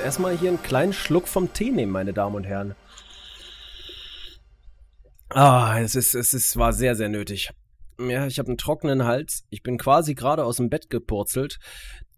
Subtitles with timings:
[0.00, 2.74] erstmal hier einen kleinen Schluck vom Tee nehmen, meine Damen und Herren.
[5.28, 7.50] Ah, es ist, es ist, war sehr, sehr nötig.
[8.00, 9.44] Ja, ich habe einen trockenen Hals.
[9.50, 11.58] Ich bin quasi gerade aus dem Bett gepurzelt,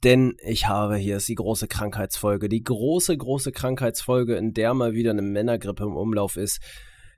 [0.02, 4.94] denn ich habe hier ist die große Krankheitsfolge, die große, große Krankheitsfolge, in der mal
[4.94, 6.60] wieder eine Männergrippe im Umlauf ist.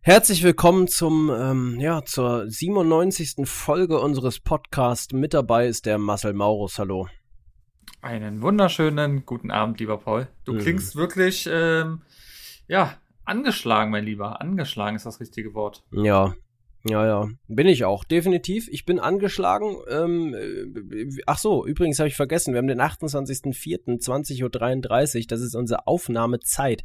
[0.03, 3.47] Herzlich willkommen zum, ähm, ja, zur 97.
[3.47, 5.15] Folge unseres Podcasts.
[5.15, 6.79] Mit dabei ist der Marcel Maurus.
[6.79, 7.07] Hallo.
[8.05, 10.29] Einen wunderschönen guten Abend, lieber Paul.
[10.45, 10.59] Du Mhm.
[10.59, 12.03] klingst wirklich, ähm,
[12.69, 14.43] ja, angeschlagen, mein Lieber.
[14.43, 15.83] Angeschlagen ist das richtige Wort.
[15.91, 16.35] Ja,
[16.87, 17.27] ja, ja.
[17.49, 18.69] Bin ich auch, definitiv.
[18.71, 19.77] Ich bin angeschlagen.
[19.89, 24.43] Ähm, äh, ach so, übrigens habe ich vergessen, wir haben den 28.04.20.33
[25.23, 25.27] Uhr.
[25.27, 26.85] Das ist unsere Aufnahmezeit.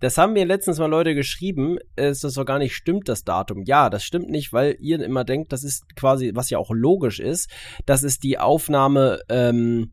[0.00, 3.62] Das haben mir letztens mal Leute geschrieben, dass das doch gar nicht stimmt, das Datum.
[3.64, 7.20] Ja, das stimmt nicht, weil ihr immer denkt, das ist quasi, was ja auch logisch
[7.20, 7.50] ist,
[7.86, 9.92] das ist die Aufnahme, ähm,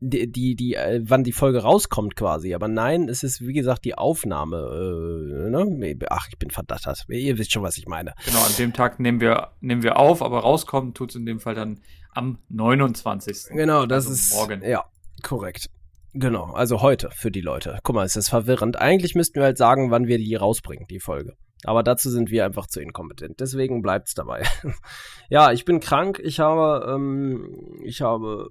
[0.00, 2.54] die, die, die äh, wann die Folge rauskommt quasi.
[2.54, 4.56] Aber nein, es ist wie gesagt die Aufnahme.
[4.56, 5.98] Äh, ne?
[6.10, 7.06] Ach, ich bin verdattert.
[7.08, 8.14] Ihr wisst schon, was ich meine.
[8.24, 11.54] Genau, an dem Tag nehmen wir, nehmen wir auf, aber rauskommen tut's in dem Fall
[11.54, 11.80] dann
[12.14, 13.50] am 29.
[13.50, 14.62] Genau, das Also ist morgen.
[14.62, 14.84] ja
[15.22, 15.70] korrekt.
[16.14, 17.78] Genau, also heute für die Leute.
[17.82, 18.76] Guck mal, es ist verwirrend.
[18.80, 21.34] Eigentlich müssten wir halt sagen, wann wir die rausbringen, die Folge.
[21.64, 23.40] Aber dazu sind wir einfach zu inkompetent.
[23.40, 24.44] Deswegen bleibt's dabei.
[25.28, 26.20] ja, ich bin krank.
[26.22, 28.48] Ich habe, ähm, ich habe.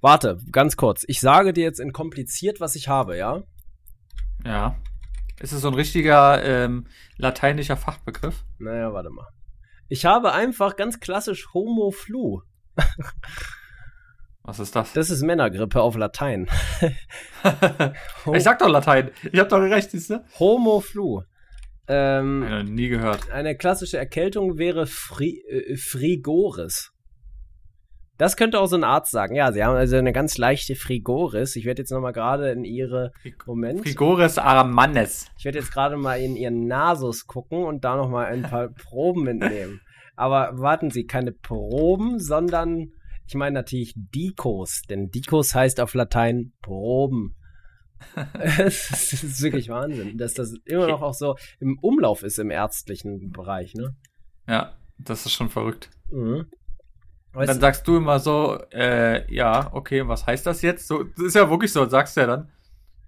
[0.00, 1.04] Warte, ganz kurz.
[1.06, 3.42] Ich sage dir jetzt in kompliziert, was ich habe, ja?
[4.44, 4.76] Ja.
[5.40, 8.44] Ist es so ein richtiger ähm, lateinischer Fachbegriff?
[8.58, 9.28] Naja, warte mal.
[9.88, 12.42] Ich habe einfach ganz klassisch Homo Flu.
[14.46, 14.92] Was ist das?
[14.92, 16.48] Das ist Männergrippe auf Latein.
[18.34, 19.10] ich sag doch Latein.
[19.32, 20.22] Ich hab doch recht, siehst du?
[20.38, 21.22] Homo Flu.
[21.88, 23.30] Ähm, Ja, nie gehört.
[23.30, 26.92] Eine klassische Erkältung wäre Fri äh, Frigoris.
[28.16, 29.34] Das könnte auch so ein Arzt sagen.
[29.34, 31.56] Ja, sie haben also eine ganz leichte Frigoris.
[31.56, 33.10] Ich werde jetzt noch mal gerade in ihre
[33.44, 33.80] Moment.
[33.80, 35.26] Frigoris Aramannes.
[35.36, 38.68] Ich werde jetzt gerade mal in ihren Nasus gucken und da noch mal ein paar
[38.90, 39.80] Proben mitnehmen.
[40.16, 42.92] Aber warten Sie, keine Proben, sondern
[43.26, 47.34] ich meine natürlich Dikos, denn Dikos heißt auf Latein Proben.
[48.48, 53.30] Es ist wirklich Wahnsinn, dass das immer noch auch so im Umlauf ist im ärztlichen
[53.30, 53.96] Bereich, ne?
[54.46, 55.90] Ja, das ist schon verrückt.
[56.10, 56.46] Mhm.
[57.34, 60.86] Weißt dann sagst du immer so, äh, ja, okay, was heißt das jetzt?
[60.86, 62.52] So, das ist ja wirklich so, sagst du ja dann.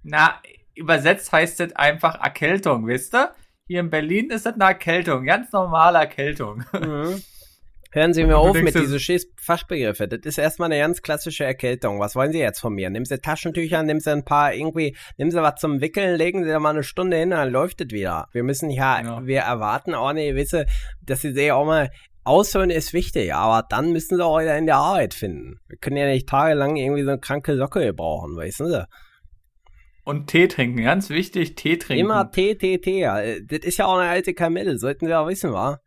[0.02, 0.34] Na,
[0.74, 3.32] übersetzt heißt das einfach Erkältung, wisst ihr?
[3.68, 6.64] Hier in Berlin ist das eine Erkältung, ganz normale Erkältung.
[6.72, 7.22] Mhm.
[7.92, 10.06] Hören Sie mir auf denkst mit diesen scheiß Fachbegriffe.
[10.06, 11.98] Das ist erstmal eine ganz klassische Erkältung.
[11.98, 12.90] Was wollen Sie jetzt von mir?
[12.90, 16.50] Nehmen Sie Taschentücher, nehmen Sie ein paar irgendwie, nehmen Sie was zum Wickeln, legen Sie
[16.50, 18.28] da mal eine Stunde hin, dann läuft es wieder.
[18.32, 19.24] Wir müssen ja, Ja.
[19.24, 20.66] wir erwarten auch eine gewisse,
[21.00, 21.90] dass Sie sich auch mal
[22.26, 25.60] aushören ist wichtig, aber dann müssen Sie auch wieder in der Arbeit finden.
[25.68, 28.86] Wir können ja nicht tagelang irgendwie so eine kranke Socke gebrauchen, weißen Sie?
[30.04, 32.04] Und Tee trinken, ganz wichtig, Tee trinken.
[32.04, 33.00] Immer T, T, T.
[33.00, 33.20] ja.
[33.40, 35.80] Das ist ja auch eine alte Kamelle, sollten Sie auch wissen, wa?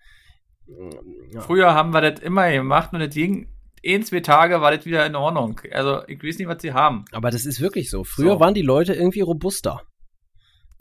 [1.34, 1.42] Ja.
[1.42, 3.48] Früher haben wir das immer gemacht und das ging
[3.86, 5.60] ein, zwei Tage war das wieder in Ordnung.
[5.72, 7.06] Also, ich weiß nicht, was sie haben.
[7.12, 8.04] Aber das ist wirklich so.
[8.04, 8.40] Früher So.
[8.40, 9.82] waren die Leute irgendwie robuster.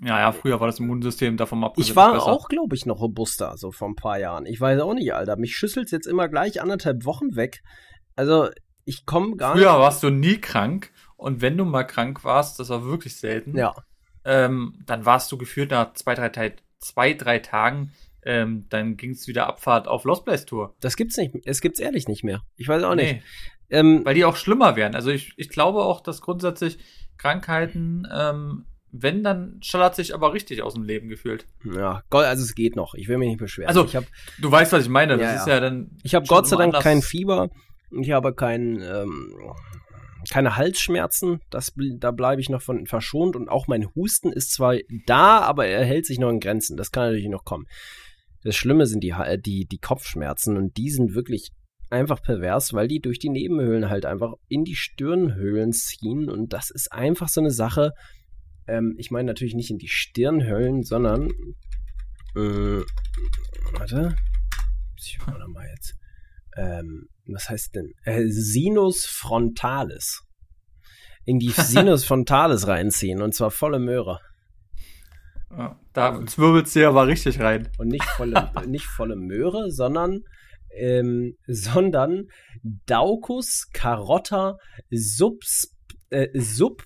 [0.01, 1.91] Ja, ja, früher war das Immunsystem davon abgesehen.
[1.91, 4.47] Ich war auch, glaube ich, noch robuster, so vor ein paar Jahren.
[4.47, 5.37] Ich weiß auch nicht, Alter.
[5.37, 7.63] Mich schüsselt's jetzt immer gleich anderthalb Wochen weg.
[8.15, 8.49] Also,
[8.85, 9.81] ich komme gar Früher nicht.
[9.81, 13.57] warst du nie krank und wenn du mal krank warst, das war wirklich selten.
[13.57, 13.75] Ja.
[14.25, 17.93] ähm, dann warst du geführt nach zwei, drei, zwei, drei Tagen,
[18.23, 20.75] ähm, dann ging es wieder Abfahrt auf Lost Place Tour.
[20.81, 21.35] Das gibt's nicht.
[21.45, 22.43] Es gibt's ehrlich nicht mehr.
[22.57, 23.15] Ich weiß auch nicht.
[23.15, 23.23] Nee,
[23.71, 24.95] Ähm, weil die auch schlimmer werden.
[24.95, 26.79] Also ich, ich glaube auch, dass grundsätzlich
[27.19, 31.47] Krankheiten, ähm, wenn, dann schallert sich aber richtig aus dem Leben gefühlt.
[31.65, 32.95] ja, Gott, also es geht noch.
[32.95, 33.69] Ich will mich nicht beschweren.
[33.69, 34.07] Also, ich habe
[34.41, 35.19] Du weißt, was ich meine.
[35.19, 35.61] Das Ja, ist ja.
[35.61, 35.91] dann.
[36.03, 36.83] ich hab schon Gott sei Dank anders.
[36.85, 37.51] kein Fieber.
[37.91, 39.35] Ich habe kein, ähm,
[40.31, 41.41] keine Halsschmerzen.
[41.51, 43.37] Das, da bleibe ich noch von verschont.
[43.37, 44.77] Und auch mein Husten ist zwar
[45.07, 46.77] da, aber er hält sich noch in Grenzen.
[46.77, 47.67] Das kann natürlich noch kommen.
[48.45, 49.15] Das Schlimme sind die,
[49.45, 51.51] die, die Kopfschmerzen und die sind wirklich
[51.91, 56.71] einfach pervers, weil die durch die Nebenhöhlen halt einfach in die Stirnhöhlen ziehen und das
[56.71, 57.93] ist einfach so eine Sache.
[58.69, 61.31] Ähm, ich meine natürlich nicht in die Stirnhöhlen, sondern
[62.37, 62.83] Äh,
[63.73, 64.15] warte.
[64.97, 65.95] Ich warte mal jetzt.
[66.57, 67.95] Ähm, was heißt denn?
[68.05, 70.23] Äh, Sinus frontalis.
[71.25, 74.21] In die Sinus frontalis reinziehen und zwar volle Möhre.
[75.51, 77.69] Ja, da zwirbelst du ja aber richtig rein.
[77.79, 80.23] Und nicht volle, nicht volle Möhre, sondern
[80.77, 82.29] ähm, sondern
[82.63, 84.59] Daucus carotta
[84.91, 85.75] subs,
[86.11, 86.85] äh, sub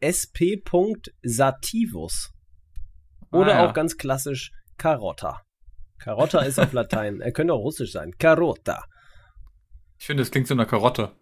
[0.00, 0.62] sp.
[1.22, 2.30] sativus.
[3.32, 3.68] Oder Ah, ja.
[3.68, 5.42] auch ganz klassisch Carotta.
[5.98, 7.20] Carotta ist auf Latein.
[7.20, 8.12] Er könnte auch russisch sein.
[8.18, 8.84] Carota.
[9.98, 11.12] Ich finde, das klingt so eine Karotte.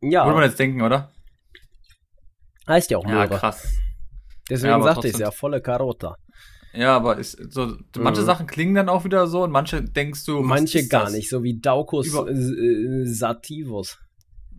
[0.00, 1.12] Würde man Ja, jetzt denken, oder?
[2.68, 3.36] heißt ja auch Ja, Möhre.
[3.38, 3.72] krass.
[4.50, 6.16] Deswegen Ja, sagte ich trotzdem- ja, volle Carota.
[6.74, 8.26] Ja, aber ist so, manche Mhm.
[8.26, 11.12] Sachen klingen dann auch wieder so und manche denkst du, Manche gar das?
[11.14, 13.98] nicht, so wie Daucus äh, sativus.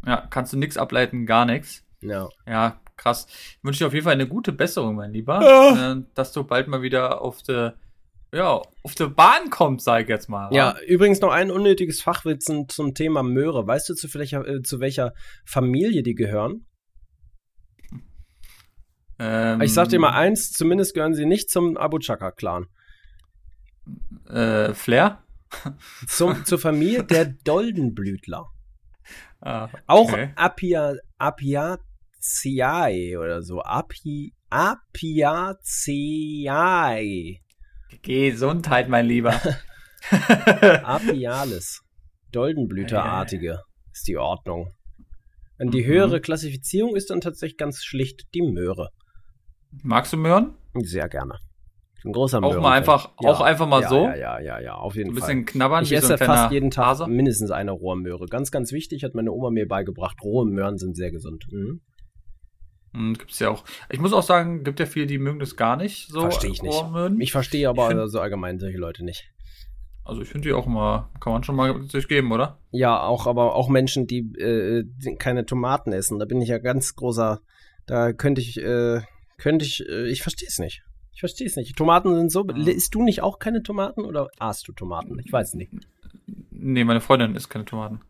[0.05, 1.83] Ja, kannst du nichts ableiten, gar nichts.
[2.01, 2.27] Ja.
[2.47, 3.25] Ja, krass.
[3.29, 5.41] Ich wünsche dir auf jeden Fall eine gute Besserung, mein Lieber.
[5.41, 5.93] Ja.
[5.93, 7.75] Äh, dass du bald mal wieder auf der,
[8.33, 10.53] ja, auf der Bahn kommst, sag ich jetzt mal.
[10.53, 13.65] Ja, übrigens noch ein unnötiges Fachwitzen zum Thema Möhre.
[13.65, 15.13] Weißt du, zu welcher, äh, zu welcher
[15.45, 16.65] Familie die gehören?
[19.17, 22.67] Ähm, Ich sag dir mal eins, zumindest gehören sie nicht zum Abu Chaka-Clan.
[24.29, 25.23] Äh, Flair?
[26.07, 28.45] Zum, zur Familie der Doldenblütler.
[29.41, 30.31] Ah, Auch okay.
[30.35, 30.93] Apia,
[32.19, 33.61] Apiaceae oder so.
[33.61, 34.33] Api,
[35.89, 37.39] Apiaceae.
[38.01, 39.33] Gesundheit, mein Lieber.
[40.83, 41.81] Apialis.
[42.31, 43.59] Doldenblüterartige
[43.91, 44.71] ist die Ordnung.
[45.57, 45.87] Und die Mhm.
[45.87, 48.89] höhere Klassifizierung ist dann tatsächlich ganz schlicht die Möhre.
[49.83, 50.53] Magst du Möhren?
[50.75, 51.35] Sehr gerne.
[51.97, 52.61] Ich bin ein großer Auch Möhrenfan.
[52.63, 54.05] mal einfach, auch einfach mal ja, so.
[54.05, 55.21] Ja, ja, ja, ja, auf jeden Ein Fall.
[55.27, 57.07] bisschen knabbern, Ich so esse ein kleiner fast jeden Tag Hase.
[57.07, 58.27] mindestens eine rohe Möhre.
[58.27, 60.15] Ganz, ganz wichtig, hat meine Oma mir beigebracht.
[60.23, 61.45] Rohe Möhren sind sehr gesund.
[61.51, 61.81] Mhm.
[62.93, 63.63] Hm, gibt's ja auch.
[63.89, 66.07] Ich muss auch sagen, gibt ja viele, die mögen das gar nicht.
[66.09, 66.83] So Verstehe ich nicht.
[67.19, 69.31] Ich verstehe aber Ich find- so allgemein solche Leute nicht.
[70.03, 72.57] Also ich finde die auch immer, kann man schon mal sich geben, oder?
[72.71, 74.83] Ja, auch, aber auch Menschen, die äh,
[75.17, 76.17] keine Tomaten essen.
[76.17, 77.41] Da bin ich ja ganz großer.
[77.85, 79.01] Da könnte ich, äh,
[79.37, 80.81] könnte ich, äh, ich verstehe es nicht.
[81.13, 81.75] Ich verstehe es nicht.
[81.75, 82.43] Tomaten sind so.
[82.45, 85.19] Isst du nicht auch keine Tomaten oder aßt du Tomaten?
[85.23, 85.71] Ich weiß nicht.
[86.49, 88.01] Nee, meine Freundin isst keine Tomaten.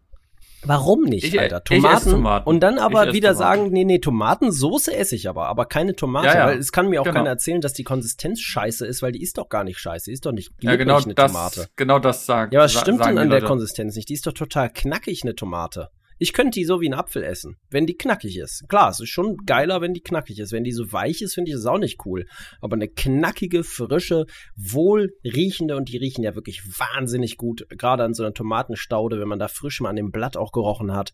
[0.63, 1.63] Warum nicht, Ich- Alter?
[1.63, 2.47] Tomaten, Tomaten.
[2.49, 3.37] und dann aber wieder Tomaten.
[3.61, 6.45] sagen, nee, nee, Tomatensoße esse ich aber, aber keine Tomate, Ja, ja.
[6.47, 7.15] weil es kann mir auch Genau.
[7.17, 10.13] keiner erzählen, dass die Konsistenz scheiße ist, weil die ist doch gar nicht scheiße, die
[10.13, 11.67] ist doch nicht Ja, glibberig, genau eine das, Tomate.
[11.75, 12.53] genau das sagt.
[12.53, 13.41] Ja, was stimmt sagen denn an der.
[13.43, 14.09] Konsistenz nicht?
[14.09, 15.89] Die ist doch total knackig, eine Tomate.
[16.19, 18.67] Ich könnte die so wie ein Apfel essen, wenn die knackig ist.
[18.67, 20.51] Klar, es ist schon geiler, wenn die knackig ist.
[20.51, 22.25] Wenn die so weich ist, finde ich das auch nicht cool.
[22.59, 24.25] Aber eine knackige, frische,
[24.57, 29.39] wohlriechende, und die riechen ja wirklich wahnsinnig gut, gerade an so einer Tomatenstaude, wenn man
[29.39, 31.13] da frisch mal an dem Blatt auch gerochen hat.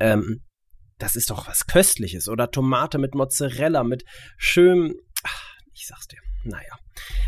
[0.00, 0.42] Ähm,
[0.98, 2.28] das ist doch was Köstliches.
[2.28, 4.04] Oder Tomate mit Mozzarella, mit
[4.36, 6.18] schönem, ach, ich sag's dir.
[6.42, 6.76] Naja.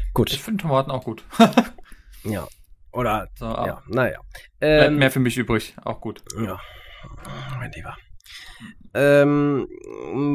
[0.09, 1.25] Ich Gut, finde Tomaten auch gut.
[2.25, 2.49] ja.
[2.93, 4.21] Oder, so, ja, naja.
[4.61, 5.75] Ähm, mehr für mich übrig.
[5.83, 6.23] Auch gut.
[6.37, 6.61] ja,
[7.59, 7.97] mein Lieber.
[8.95, 9.69] Ähm,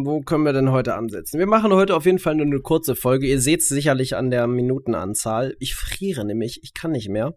[0.04, 1.40] wo können wir denn heute ansetzen?
[1.40, 3.28] Wir machen heute auf jeden Fall nur eine kurze Folge.
[3.28, 5.56] Ihr seht es sicherlich an der Minutenanzahl.
[5.60, 7.34] Ich friere nämlich, ich kann nicht mehr.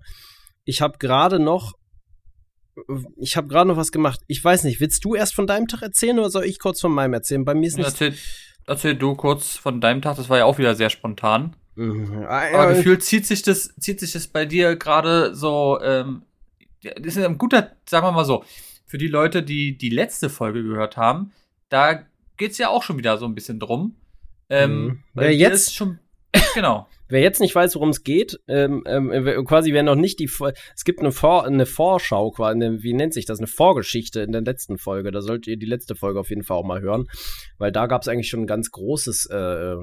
[0.65, 1.73] Ich habe gerade noch,
[3.17, 4.21] ich habe gerade noch was gemacht.
[4.29, 6.93] Ich weiß nicht, willst du erst von deinem Tag erzählen oder soll ich kurz von
[6.93, 7.45] meinem erzählen?
[7.45, 7.93] Bei mir ist nichts.
[7.93, 8.15] Erzähl,
[8.67, 10.17] erzähl du kurz von deinem Tag.
[10.17, 11.55] Das war ja auch wieder sehr spontan.
[11.75, 12.25] Mhm.
[12.27, 16.23] Ah, Aber gefühlt zieht sich das, zieht sich das bei dir gerade so, ähm,
[16.83, 18.45] das ist ein guter, sagen wir mal so,
[18.91, 21.33] für die Leute, die die letzte Folge gehört haben,
[21.69, 22.03] da
[22.37, 23.95] geht's ja auch schon wieder so ein bisschen drum.
[24.49, 25.03] Ähm, Mhm.
[25.15, 26.01] Wer jetzt- schon,
[26.55, 26.89] genau.
[27.09, 30.29] Wer jetzt nicht weiß, worum es geht, ähm, ähm, wer- quasi wer noch nicht die,
[30.75, 34.33] es gibt eine, Vor eine Vorschau, quasi, eine, wie nennt sich das, eine Vorgeschichte in
[34.33, 35.11] der letzten Folge.
[35.13, 37.07] Da solltet ihr die letzte Folge auf jeden Fall auch mal hören,
[37.59, 39.77] weil da gab es eigentlich schon ein ganz großes, äh,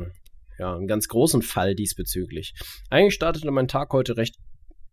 [0.59, 2.53] ja, einen ganz großen Fall diesbezüglich.
[2.89, 4.35] Eigentlich startete mein Tag heute recht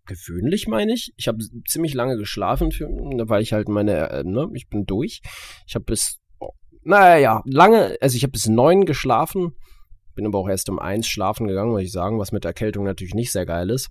[0.07, 1.13] gewöhnlich, meine ich.
[1.17, 5.21] Ich habe ziemlich lange geschlafen, für, weil ich halt meine, äh, ne, ich bin durch.
[5.67, 6.51] Ich habe bis, oh,
[6.83, 9.53] naja, lange, also ich habe bis neun geschlafen,
[10.15, 13.15] bin aber auch erst um eins schlafen gegangen, muss ich sagen, was mit Erkältung natürlich
[13.15, 13.91] nicht sehr geil ist.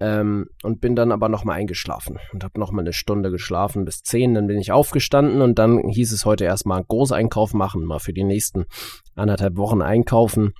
[0.00, 4.34] Ähm, und bin dann aber nochmal eingeschlafen und habe nochmal eine Stunde geschlafen bis zehn.
[4.34, 8.24] Dann bin ich aufgestanden und dann hieß es heute erstmal Großeinkauf machen, mal für die
[8.24, 8.64] nächsten
[9.14, 10.52] anderthalb Wochen einkaufen.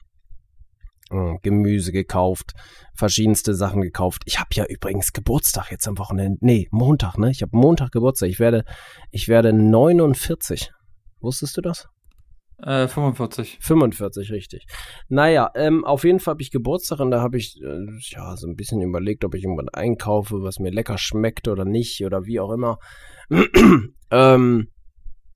[1.10, 2.52] Äh, Gemüse gekauft,
[2.94, 4.22] verschiedenste Sachen gekauft.
[4.24, 6.38] Ich habe ja übrigens Geburtstag jetzt am Wochenende.
[6.40, 7.30] Nee, Montag, ne?
[7.30, 8.30] Ich habe Montag Geburtstag.
[8.30, 8.64] Ich werde,
[9.10, 10.72] ich werde 49.
[11.20, 11.88] Wusstest du das?
[12.62, 13.58] Äh, 45.
[13.60, 14.66] 45, richtig.
[15.08, 18.46] Naja, ähm, auf jeden Fall habe ich Geburtstag und da habe ich äh, ja so
[18.46, 22.40] ein bisschen überlegt, ob ich irgendwas einkaufe, was mir lecker schmeckt oder nicht oder wie
[22.40, 22.78] auch immer.
[24.10, 24.68] ähm,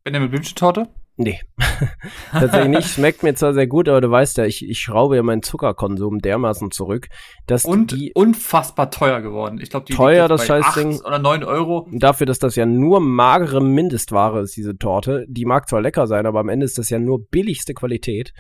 [0.05, 0.89] Bin der mit Blümchentorte?
[1.21, 1.41] Nee.
[2.31, 2.89] Tatsächlich nicht.
[2.91, 6.21] Schmeckt mir zwar sehr gut, aber du weißt ja, ich, ich schraube ja meinen Zuckerkonsum
[6.21, 7.09] dermaßen zurück,
[7.47, 9.59] dass Und die unfassbar teuer geworden.
[9.61, 11.01] Ich glaube, die Teuer, das Scheißding.
[11.01, 11.89] oder 9 Euro.
[11.91, 16.25] dafür, dass das ja nur magere Mindestware ist, diese Torte, die mag zwar lecker sein,
[16.25, 18.33] aber am Ende ist das ja nur billigste Qualität.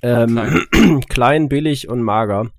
[0.00, 0.36] Ähm,
[0.70, 1.00] Klein.
[1.08, 2.50] klein, billig und mager.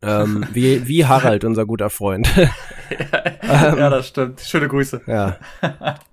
[0.00, 2.26] Ähm, wie, wie Harald, unser guter Freund.
[3.42, 4.40] ja, das stimmt.
[4.40, 5.02] Schöne Grüße.
[5.06, 5.36] ja.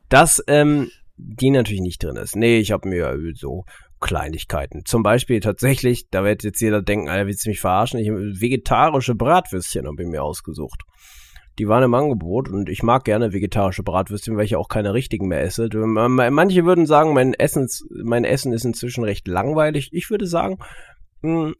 [0.10, 0.90] Das, ähm,
[1.24, 2.36] die natürlich nicht drin ist.
[2.36, 3.66] Nee, ich habe mir so
[4.00, 4.84] Kleinigkeiten.
[4.86, 8.00] Zum Beispiel tatsächlich, da wird jetzt jeder denken, Alter, willst du mich verarschen?
[8.00, 10.82] Ich vegetarische Bratwürstchen habe ich mir ausgesucht.
[11.60, 15.28] Die waren im Angebot und ich mag gerne vegetarische Bratwürstchen, weil ich auch keine richtigen
[15.28, 15.70] mehr esse.
[15.74, 19.90] Manche würden sagen, mein, Essens, mein Essen ist inzwischen recht langweilig.
[19.92, 20.58] Ich würde sagen,
[21.22, 21.54] mh,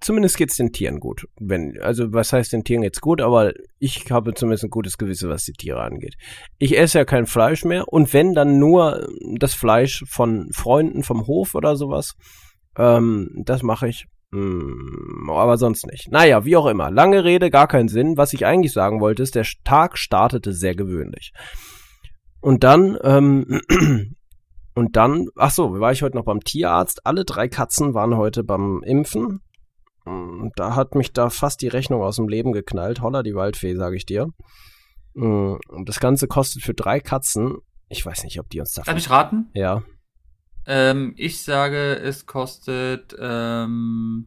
[0.00, 1.26] zumindest geht's den Tieren gut.
[1.40, 5.28] Wenn, also was heißt den Tieren geht's gut, aber ich habe zumindest ein gutes Gewissen,
[5.28, 6.16] was die Tiere angeht.
[6.58, 9.08] Ich esse ja kein Fleisch mehr und wenn dann nur
[9.38, 12.14] das Fleisch von Freunden vom Hof oder sowas.
[12.78, 14.06] Ähm, das mache ich.
[14.32, 16.10] Hm, aber sonst nicht.
[16.10, 16.90] Naja, wie auch immer.
[16.90, 18.16] Lange Rede, gar keinen Sinn.
[18.16, 21.32] Was ich eigentlich sagen wollte, ist, der Tag startete sehr gewöhnlich.
[22.40, 23.60] Und dann, ähm,
[24.74, 27.06] und dann, ach so, war ich heute noch beim Tierarzt.
[27.06, 29.40] Alle drei Katzen waren heute beim Impfen.
[30.06, 33.00] Mm, Da hat mich da fast die Rechnung aus dem Leben geknallt.
[33.02, 34.28] Holla die Waldfee, sage ich dir.
[35.14, 37.56] Mm, Und das Ganze kostet für drei Katzen,
[37.88, 38.98] ich weiß nicht, ob die uns Darf davon...
[38.98, 39.50] ich raten?
[39.54, 39.82] Ja,
[40.66, 44.26] Ähm, ich sage, es kostet ähm,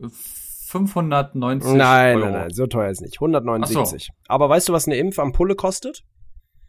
[0.00, 2.24] 590 nein, Euro.
[2.26, 3.16] nein, nein, so teuer ist nicht.
[3.16, 4.10] 179.
[4.26, 6.02] Aber weißt du, was eine Impfampulle kostet?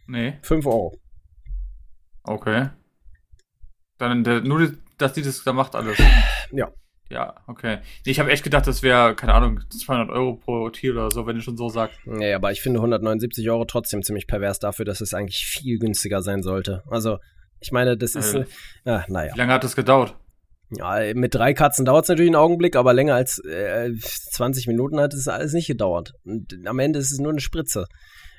[0.08, 0.96] Nee, 5 Euro.
[2.24, 2.70] okay.
[3.98, 5.98] Dann der, nur, dass die das da macht alles.
[6.52, 6.72] Ja.
[7.10, 7.80] Ja, okay.
[8.06, 11.26] Nee, ich habe echt gedacht, das wäre, keine Ahnung, 200 Euro pro Tier oder so,
[11.26, 12.00] wenn du schon so sagst.
[12.06, 16.22] Nee, aber ich finde 179 Euro trotzdem ziemlich pervers dafür, dass es eigentlich viel günstiger
[16.22, 16.84] sein sollte.
[16.88, 17.18] Also,
[17.60, 18.40] ich meine, das ist, Äh.
[18.42, 18.46] äh,
[18.86, 19.34] ja, naja.
[19.34, 20.16] Wie lange hat das gedauert?
[20.72, 25.00] Ja, mit drei Katzen dauert es natürlich einen Augenblick, aber länger als äh, 20 Minuten
[25.00, 26.14] hat es alles nicht gedauert.
[26.24, 27.88] Und am Ende ist es nur eine Spritze.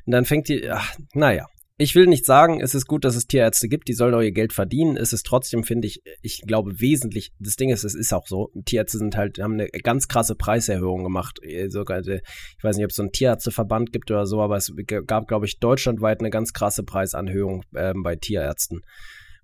[0.06, 1.46] Und dann fängt die, ach, naja.
[1.82, 4.32] Ich will nicht sagen, es ist gut, dass es Tierärzte gibt, die sollen auch ihr
[4.32, 4.98] Geld verdienen.
[4.98, 8.50] Es ist trotzdem, finde ich, ich glaube wesentlich, das Ding ist, es ist auch so,
[8.66, 11.38] Tierärzte sind halt, haben eine ganz krasse Preiserhöhung gemacht.
[11.42, 12.20] Äh, Sogar, äh,
[12.58, 14.70] ich weiß nicht, ob es so einen Tierärzteverband gibt oder so, aber es
[15.06, 18.82] gab, glaube ich, deutschlandweit eine ganz krasse Preisanhöhung ähm, bei Tierärzten.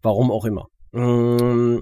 [0.03, 0.69] Warum auch immer.
[0.93, 1.79] Mm,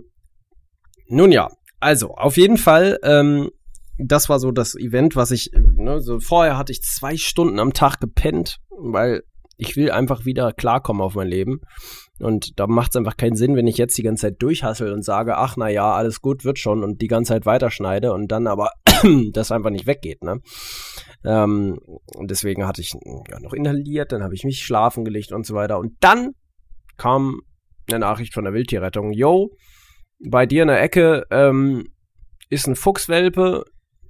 [1.08, 1.48] nun ja,
[1.80, 3.50] also auf jeden Fall, ähm,
[3.98, 7.72] das war so das Event, was ich, ne, so vorher hatte ich zwei Stunden am
[7.72, 9.24] Tag gepennt, weil
[9.56, 11.60] ich will einfach wieder klarkommen auf mein Leben.
[12.20, 15.04] Und da macht es einfach keinen Sinn, wenn ich jetzt die ganze Zeit durchhassel und
[15.04, 18.46] sage, ach na ja, alles gut, wird schon und die ganze Zeit weiterschneide und dann
[18.46, 18.70] aber
[19.32, 20.40] das einfach nicht weggeht, ne?
[21.24, 21.78] Ähm,
[22.14, 22.92] und deswegen hatte ich
[23.30, 25.78] ja, noch inhaliert, dann habe ich mich schlafen gelegt und so weiter.
[25.78, 26.32] Und dann
[26.96, 27.40] kam
[27.88, 29.50] eine Nachricht von der Wildtierrettung, yo,
[30.18, 31.88] bei dir in der Ecke ähm,
[32.48, 33.64] ist ein Fuchswelpe,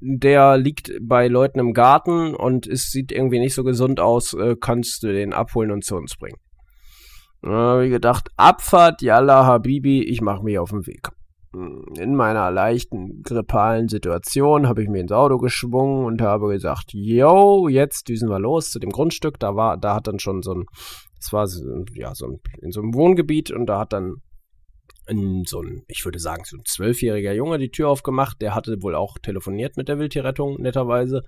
[0.06, 4.54] der liegt bei Leuten im Garten und es sieht irgendwie nicht so gesund aus, äh,
[4.60, 6.38] kannst du den abholen und zu uns bringen.
[7.46, 11.10] Ich gedacht, Abfahrt, Yalla Habibi, ich mache mich auf den Weg.
[11.52, 17.68] In meiner leichten grippalen Situation habe ich mir ins Auto geschwungen und habe gesagt, yo,
[17.68, 19.38] jetzt düsen wir los zu dem Grundstück.
[19.38, 20.64] Da war, da hat dann schon so ein,
[21.20, 21.46] das war
[21.94, 24.22] ja so ein, in so einem Wohngebiet und da hat dann
[25.08, 28.40] ein, so ein, ich würde sagen, so ein zwölfjähriger Junge die Tür aufgemacht.
[28.40, 31.22] Der hatte wohl auch telefoniert mit der Wildtierrettung, netterweise.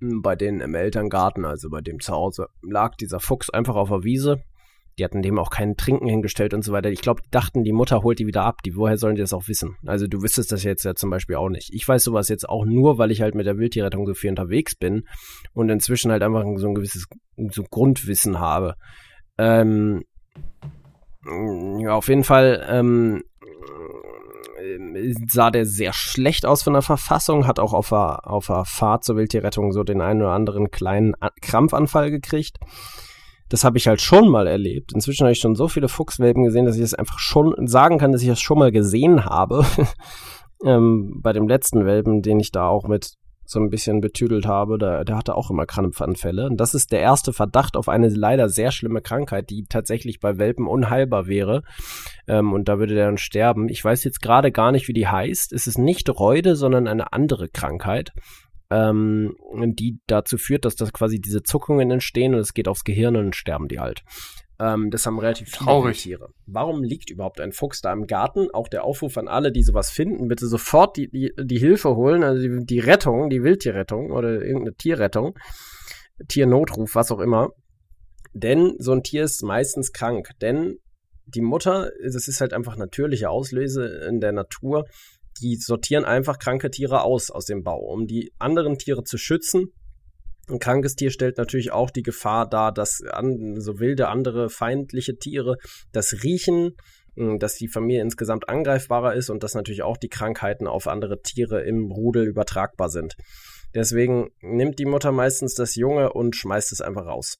[0.00, 4.02] Bei denen im Elterngarten, also bei dem zu Hause, lag dieser Fuchs einfach auf der
[4.02, 4.42] Wiese.
[4.98, 6.90] Die hatten dem auch keinen Trinken hingestellt und so weiter.
[6.90, 8.62] Ich glaube, die dachten, die Mutter holt die wieder ab.
[8.64, 9.76] Die, woher sollen die das auch wissen?
[9.84, 11.70] Also du wüsstest das jetzt ja zum Beispiel auch nicht.
[11.72, 14.76] Ich weiß sowas jetzt auch nur, weil ich halt mit der Wildtierrettung so viel unterwegs
[14.76, 15.02] bin
[15.52, 17.06] und inzwischen halt einfach so ein gewisses
[17.50, 18.74] so Grundwissen habe.
[19.36, 20.04] Ähm,
[21.78, 23.22] ja, auf jeden Fall ähm,
[25.28, 29.04] sah der sehr schlecht aus von der Verfassung, hat auch auf der, auf der Fahrt
[29.04, 32.58] zur Wildtierrettung so den einen oder anderen kleinen Krampfanfall gekriegt.
[33.48, 34.92] Das habe ich halt schon mal erlebt.
[34.94, 38.12] Inzwischen habe ich schon so viele Fuchswelpen gesehen, dass ich das einfach schon sagen kann,
[38.12, 39.66] dass ich das schon mal gesehen habe.
[40.64, 43.14] ähm, bei dem letzten Welpen, den ich da auch mit
[43.46, 46.46] so ein bisschen betüdelt habe, der, der hatte auch immer Krampfanfälle.
[46.46, 50.38] Und das ist der erste Verdacht auf eine leider sehr schlimme Krankheit, die tatsächlich bei
[50.38, 51.62] Welpen unheilbar wäre.
[52.26, 53.68] Ähm, und da würde der dann sterben.
[53.68, 55.52] Ich weiß jetzt gerade gar nicht, wie die heißt.
[55.52, 58.12] Es ist nicht Reude, sondern eine andere Krankheit,
[58.70, 63.16] ähm, die dazu führt, dass das quasi diese Zuckungen entstehen und es geht aufs Gehirn
[63.16, 64.02] und dann sterben die halt.
[64.60, 66.02] Ähm, das haben relativ viele Traurig.
[66.02, 66.28] Tiere.
[66.46, 68.50] Warum liegt überhaupt ein Fuchs da im Garten?
[68.52, 72.22] Auch der Aufruf an alle, die sowas finden, bitte sofort die, die, die Hilfe holen,
[72.22, 75.36] also die, die Rettung, die Wildtierrettung oder irgendeine Tierrettung,
[76.28, 77.50] Tiernotruf, was auch immer.
[78.32, 80.30] Denn so ein Tier ist meistens krank.
[80.40, 80.78] Denn
[81.26, 84.84] die Mutter, das ist halt einfach natürliche Auslöse in der Natur,
[85.40, 89.72] die sortieren einfach kranke Tiere aus aus dem Bau, um die anderen Tiere zu schützen.
[90.48, 95.16] Ein krankes Tier stellt natürlich auch die Gefahr dar, dass an, so wilde andere feindliche
[95.16, 95.56] Tiere
[95.92, 96.76] das riechen,
[97.16, 101.22] hm, dass die Familie insgesamt angreifbarer ist und dass natürlich auch die Krankheiten auf andere
[101.22, 103.16] Tiere im Rudel übertragbar sind.
[103.74, 107.38] Deswegen nimmt die Mutter meistens das Junge und schmeißt es einfach raus.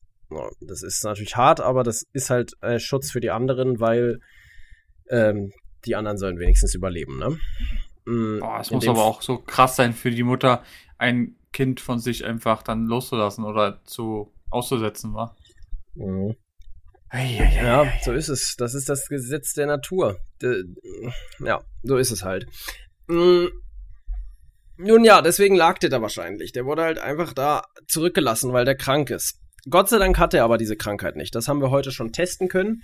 [0.61, 4.19] Das ist natürlich hart, aber das ist halt äh, Schutz für die anderen, weil
[5.11, 5.53] ähm,
[5.85, 7.39] die anderen sollen wenigstens überleben, ne?
[8.07, 10.63] Mm, Boah, es muss aber auch so krass sein für die Mutter,
[10.99, 15.37] ein Kind von sich einfach dann loszulassen oder zu auszusetzen, war.
[15.95, 16.35] Mhm.
[17.13, 18.57] Ja, so ist es.
[18.57, 20.19] Das ist das Gesetz der Natur.
[20.43, 20.65] De,
[21.39, 22.47] ja, so ist es halt.
[23.07, 23.51] Mhm.
[24.77, 26.51] Nun ja, deswegen lag der da wahrscheinlich.
[26.51, 29.41] Der wurde halt einfach da zurückgelassen, weil der krank ist.
[29.71, 31.37] Gott sei Dank hat er aber diese Krankheit nicht.
[31.37, 32.83] Das haben wir heute schon testen können.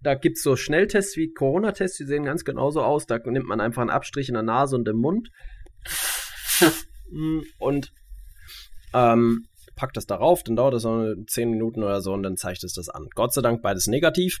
[0.00, 3.06] Da gibt es so Schnelltests wie Corona-Tests, die sehen ganz genauso aus.
[3.06, 5.28] Da nimmt man einfach einen Abstrich in der Nase und im Mund
[7.58, 7.92] und
[8.94, 9.46] ähm,
[9.76, 12.72] packt das darauf, dann dauert das so 10 Minuten oder so und dann zeigt es
[12.72, 13.06] das an.
[13.14, 14.40] Gott sei Dank beides negativ.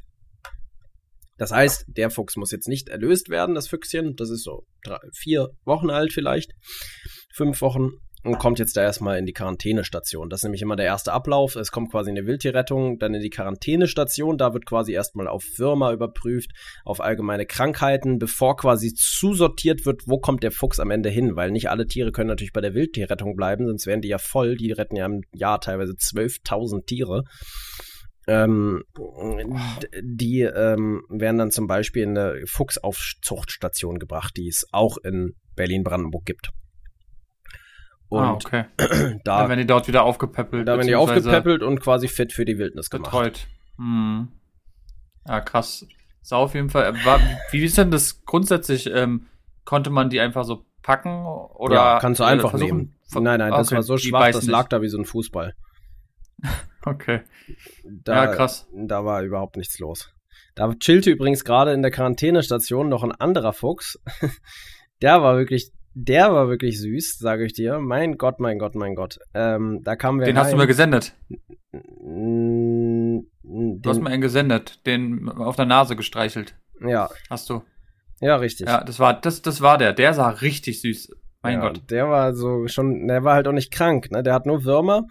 [1.36, 4.16] Das heißt, der Fuchs muss jetzt nicht erlöst werden, das Füchschen.
[4.16, 6.52] Das ist so drei, vier Wochen alt vielleicht,
[7.32, 7.90] fünf Wochen
[8.24, 10.28] und kommt jetzt da erstmal in die Quarantänestation.
[10.28, 11.54] Das ist nämlich immer der erste Ablauf.
[11.54, 14.38] Es kommt quasi eine Wildtierrettung, dann in die Quarantänestation.
[14.38, 16.50] Da wird quasi erstmal auf Würmer überprüft,
[16.84, 21.36] auf allgemeine Krankheiten, bevor quasi zusortiert wird, wo kommt der Fuchs am Ende hin.
[21.36, 24.56] Weil nicht alle Tiere können natürlich bei der Wildtierrettung bleiben, sonst wären die ja voll.
[24.56, 27.22] Die retten ja im Jahr teilweise 12.000 Tiere.
[28.26, 28.82] Ähm,
[30.02, 36.26] die ähm, werden dann zum Beispiel in eine Fuchsaufzuchtstation gebracht, die es auch in Berlin-Brandenburg
[36.26, 36.50] gibt.
[38.10, 38.64] Ah, und ah, okay.
[39.24, 40.66] da dann werden die dort wieder aufgepäppelt.
[40.66, 43.10] Da werden die aufgepäppelt und quasi fit für die Wildnis gemacht.
[43.10, 43.46] Betreut.
[43.76, 44.28] Hm.
[45.26, 45.86] Ja, krass.
[46.22, 46.94] Ist auf jeden Fall.
[46.94, 48.90] Äh, war, wie ist denn das grundsätzlich?
[48.92, 49.26] Ähm,
[49.64, 51.26] konnte man die einfach so packen?
[51.26, 52.94] Oder ja, kannst du einfach äh, nehmen.
[53.12, 54.72] Nein, nein, das okay, war so schwach, das lag nicht.
[54.72, 55.54] da wie so ein Fußball.
[56.84, 57.22] okay.
[57.84, 58.66] Da, ja, krass.
[58.72, 60.10] Da war überhaupt nichts los.
[60.54, 63.98] Da chillte übrigens gerade in der Quarantänestation noch ein anderer Fuchs.
[65.02, 67.78] der war wirklich der war wirklich süß, sage ich dir.
[67.80, 69.18] Mein Gott, mein Gott, mein Gott.
[69.34, 70.26] Ähm, da kamen wir.
[70.26, 70.44] Den rein.
[70.44, 71.14] hast du mir gesendet.
[71.72, 76.54] Den, du hast mir einen gesendet, den auf der Nase gestreichelt.
[76.80, 77.08] Ja.
[77.28, 77.62] Hast du?
[78.20, 78.66] Ja, richtig.
[78.66, 79.92] Ja, das war, das, das war der.
[79.92, 81.10] Der sah richtig süß.
[81.42, 81.82] Mein ja, Gott.
[81.90, 84.22] Der war so schon, der war halt auch nicht krank, ne?
[84.22, 85.04] Der hat nur Würmer.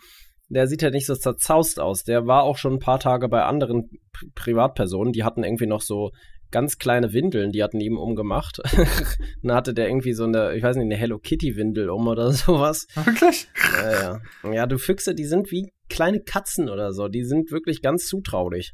[0.49, 2.03] Der sieht halt nicht so zerzaust aus.
[2.03, 5.81] Der war auch schon ein paar Tage bei anderen Pri Privatpersonen, die hatten irgendwie noch
[5.81, 6.11] so
[6.51, 8.59] ganz kleine Windeln, die hatten ihm umgemacht.
[9.43, 12.31] dann hatte der irgendwie so eine, ich weiß nicht, eine Hello Kitty Windel um oder
[12.33, 12.87] sowas.
[12.95, 13.47] Wirklich?
[13.81, 14.53] Ja, ja.
[14.53, 17.07] ja, du Füchse, die sind wie kleine Katzen oder so.
[17.07, 18.73] Die sind wirklich ganz zutraulich.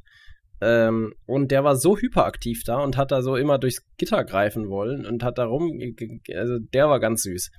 [0.62, 4.70] Ähm, und der war so hyperaktiv da und hat da so immer durchs Gitter greifen
[4.70, 5.80] wollen und hat da rum,
[6.34, 7.50] also der war ganz süß.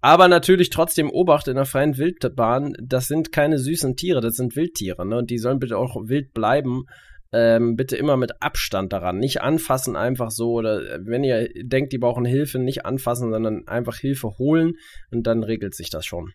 [0.00, 4.54] Aber natürlich trotzdem Obacht in der freien Wildbahn, das sind keine süßen Tiere, das sind
[4.54, 5.18] Wildtiere, ne?
[5.18, 6.84] Und die sollen bitte auch wild bleiben
[7.32, 9.18] ähm, bitte immer mit Abstand daran.
[9.18, 13.66] Nicht anfassen einfach so oder äh, wenn ihr denkt, die brauchen Hilfe, nicht anfassen, sondern
[13.68, 14.74] einfach Hilfe holen
[15.10, 16.32] und dann regelt sich das schon.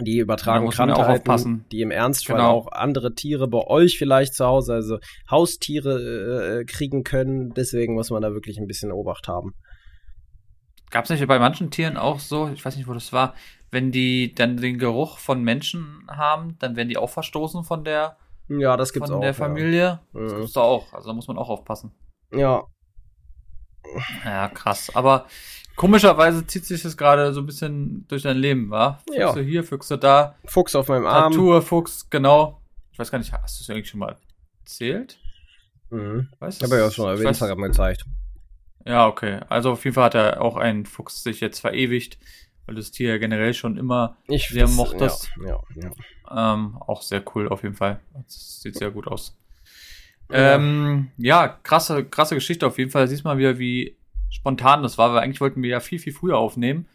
[0.00, 2.50] Die übertragen Krankheiten, die im Ernstfall genau.
[2.50, 4.98] auch andere Tiere bei euch vielleicht zu Hause, also
[5.30, 7.50] Haustiere äh, kriegen können.
[7.50, 9.54] Deswegen muss man da wirklich ein bisschen Obacht haben.
[10.90, 13.34] Gab es nicht bei manchen Tieren auch so, ich weiß nicht, wo das war,
[13.70, 18.16] wenn die dann den Geruch von Menschen haben, dann werden die auch verstoßen von der
[18.48, 19.20] ja, das gibt's von auch.
[19.20, 20.00] Von der Familie.
[20.12, 20.20] Ja.
[20.20, 20.92] Das gibt's da auch.
[20.92, 21.92] Also da muss man auch aufpassen.
[22.32, 22.64] Ja.
[24.24, 24.90] Ja, krass.
[24.94, 25.26] Aber
[25.76, 29.00] komischerweise zieht sich das gerade so ein bisschen durch dein Leben, wa?
[29.06, 29.46] Füchse ja.
[29.46, 30.36] hier, Füchse da.
[30.46, 31.32] Fuchs auf meinem Arm.
[31.32, 32.60] Natur, Fuchs, genau.
[32.92, 34.16] Ich weiß gar nicht, hast du es eigentlich schon mal
[34.60, 35.18] erzählt?
[35.90, 36.28] Mhm.
[36.38, 38.04] Weißt ich habe ja auch schon auf Instagram gezeigt.
[38.86, 39.40] Ja, okay.
[39.48, 42.18] Also auf jeden Fall hat er auch ein Fuchs sich jetzt verewigt
[42.66, 45.30] weil du das Tier ja generell schon immer ich sehr das, mochtest.
[45.40, 45.90] Ja, ja, ja.
[46.30, 48.00] Ähm, auch sehr cool auf jeden Fall.
[48.14, 49.36] Das sieht sehr gut aus.
[50.30, 50.54] Ja.
[50.54, 53.08] Ähm, ja, krasse, krasse Geschichte auf jeden Fall.
[53.08, 53.96] Siehst mal wieder, wie
[54.30, 56.86] spontan das war, weil eigentlich wollten wir ja viel, viel früher aufnehmen.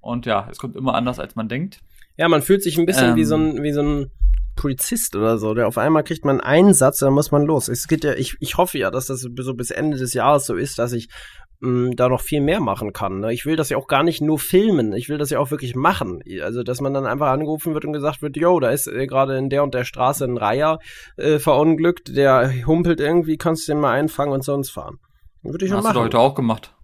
[0.00, 1.80] Und ja, es kommt immer anders, als man denkt.
[2.16, 4.10] Ja, man fühlt sich ein bisschen ähm, wie so ein, wie so ein
[4.54, 7.68] Polizist oder so, der auf einmal kriegt man einen Satz, dann muss man los.
[7.68, 10.54] Es geht ja, ich, ich hoffe ja, dass das so bis Ende des Jahres so
[10.54, 11.08] ist, dass ich
[11.60, 13.20] mh, da noch viel mehr machen kann.
[13.20, 13.32] Ne?
[13.32, 15.74] Ich will das ja auch gar nicht nur filmen, ich will das ja auch wirklich
[15.74, 16.22] machen.
[16.42, 19.36] Also, dass man dann einfach angerufen wird und gesagt wird, yo, da ist äh, gerade
[19.36, 20.78] in der und der Straße ein Reiher
[21.16, 24.98] äh, verunglückt, der humpelt irgendwie, kannst du den mal einfangen und sonst fahren.
[25.42, 25.88] Würde ich schon machen.
[25.88, 26.75] Hast du heute auch gemacht?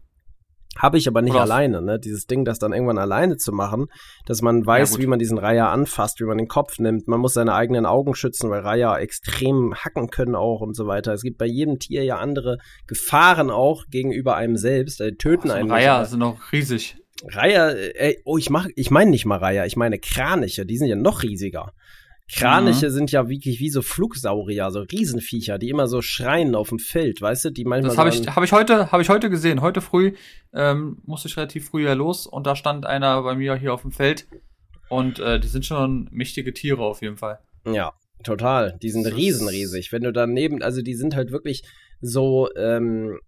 [0.79, 1.99] Habe ich aber nicht Oder- alleine, ne?
[1.99, 3.87] Dieses Ding, das dann irgendwann alleine zu machen,
[4.27, 5.01] dass man weiß, gut.
[5.01, 7.09] wie man diesen Reiher anfasst, wie man den Kopf nimmt.
[7.09, 11.13] Man muss seine eigenen Augen schützen, weil Reiher extrem hacken können auch und so weiter.
[11.13, 15.01] Es gibt bei jedem Tier ja andere Gefahren auch gegenüber einem selbst.
[15.01, 15.65] Die töten So einen.
[15.65, 16.97] nicht, Reiher sind noch riesig.
[17.29, 20.89] Reiher, äh, oh, ich mach, ich meine nicht mal Reiher, ich meine Kraniche, die sind
[20.89, 21.73] ja noch riesiger.
[22.35, 22.91] Kraniche Mhm.
[22.93, 27.21] sind ja wirklich wie so Flugsaurier, so Riesenviecher, die immer so schreien auf dem Feld,
[27.21, 29.61] weißt du, die manchmal Das habe ich, hab ich heute, habe ich heute gesehen.
[29.61, 30.15] Heute früh
[30.53, 33.83] ähm, musste ich relativ früh ja los und da stand einer bei mir hier auf
[33.83, 34.27] dem Feld
[34.89, 37.39] und äh, die sind schon mächtige Tiere auf jeden Fall.
[37.67, 37.93] Ja,
[38.25, 38.79] total.
[38.83, 39.93] Die sind riesenriesig.
[39.93, 41.63] Wenn du daneben, also die sind halt wirklich
[42.01, 43.19] so ähm,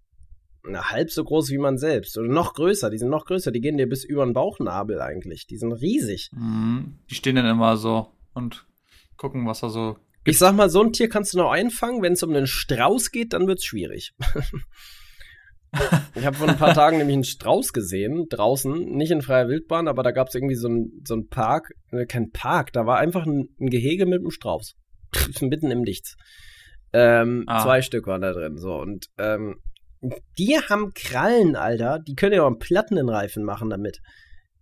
[0.67, 2.17] na, halb so groß wie man selbst.
[2.17, 3.51] Oder noch größer, die sind noch größer.
[3.53, 5.47] Die gehen dir bis über den Bauchnabel eigentlich.
[5.47, 6.31] Die sind riesig.
[6.33, 6.99] Mhm.
[7.11, 8.67] Die stehen dann immer so und
[9.17, 9.97] gucken, was da so.
[10.25, 12.03] Ich sag mal, so ein Tier kannst du noch einfangen.
[12.03, 14.15] Wenn es um einen Strauß geht, dann wird's schwierig.
[16.15, 19.89] ich habe vor ein paar Tagen nämlich einen Strauß gesehen, draußen, nicht in freier Wildbahn,
[19.89, 23.49] aber da gab's irgendwie so einen so Park, äh, kein Park, da war einfach ein,
[23.61, 24.77] ein Gehege mit einem Strauß.
[25.41, 26.17] Mitten im Nichts.
[26.93, 27.63] Ähm, Ah.
[27.63, 28.77] Zwei Stück waren da drin, so.
[28.77, 29.57] Und ähm,
[30.39, 31.99] die haben Krallen, Alter.
[31.99, 34.01] Die können ja auch einen Platten in den Reifen machen damit.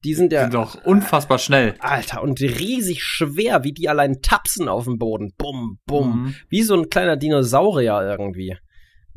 [0.05, 0.43] Die sind ja.
[0.43, 1.75] sind doch unfassbar schnell.
[1.79, 5.33] Alter, und riesig schwer, wie die allein tapsen auf dem Boden.
[5.39, 6.25] Bum, bum.
[6.25, 6.35] Mhm.
[6.49, 8.57] Wie so ein kleiner Dinosaurier irgendwie.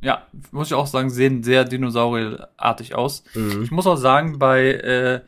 [0.02, 3.24] Ja, muss ich auch sagen, sehen sehr dinosaurierartig aus.
[3.34, 3.64] Mhm.
[3.64, 5.22] Ich muss auch sagen, bei, äh,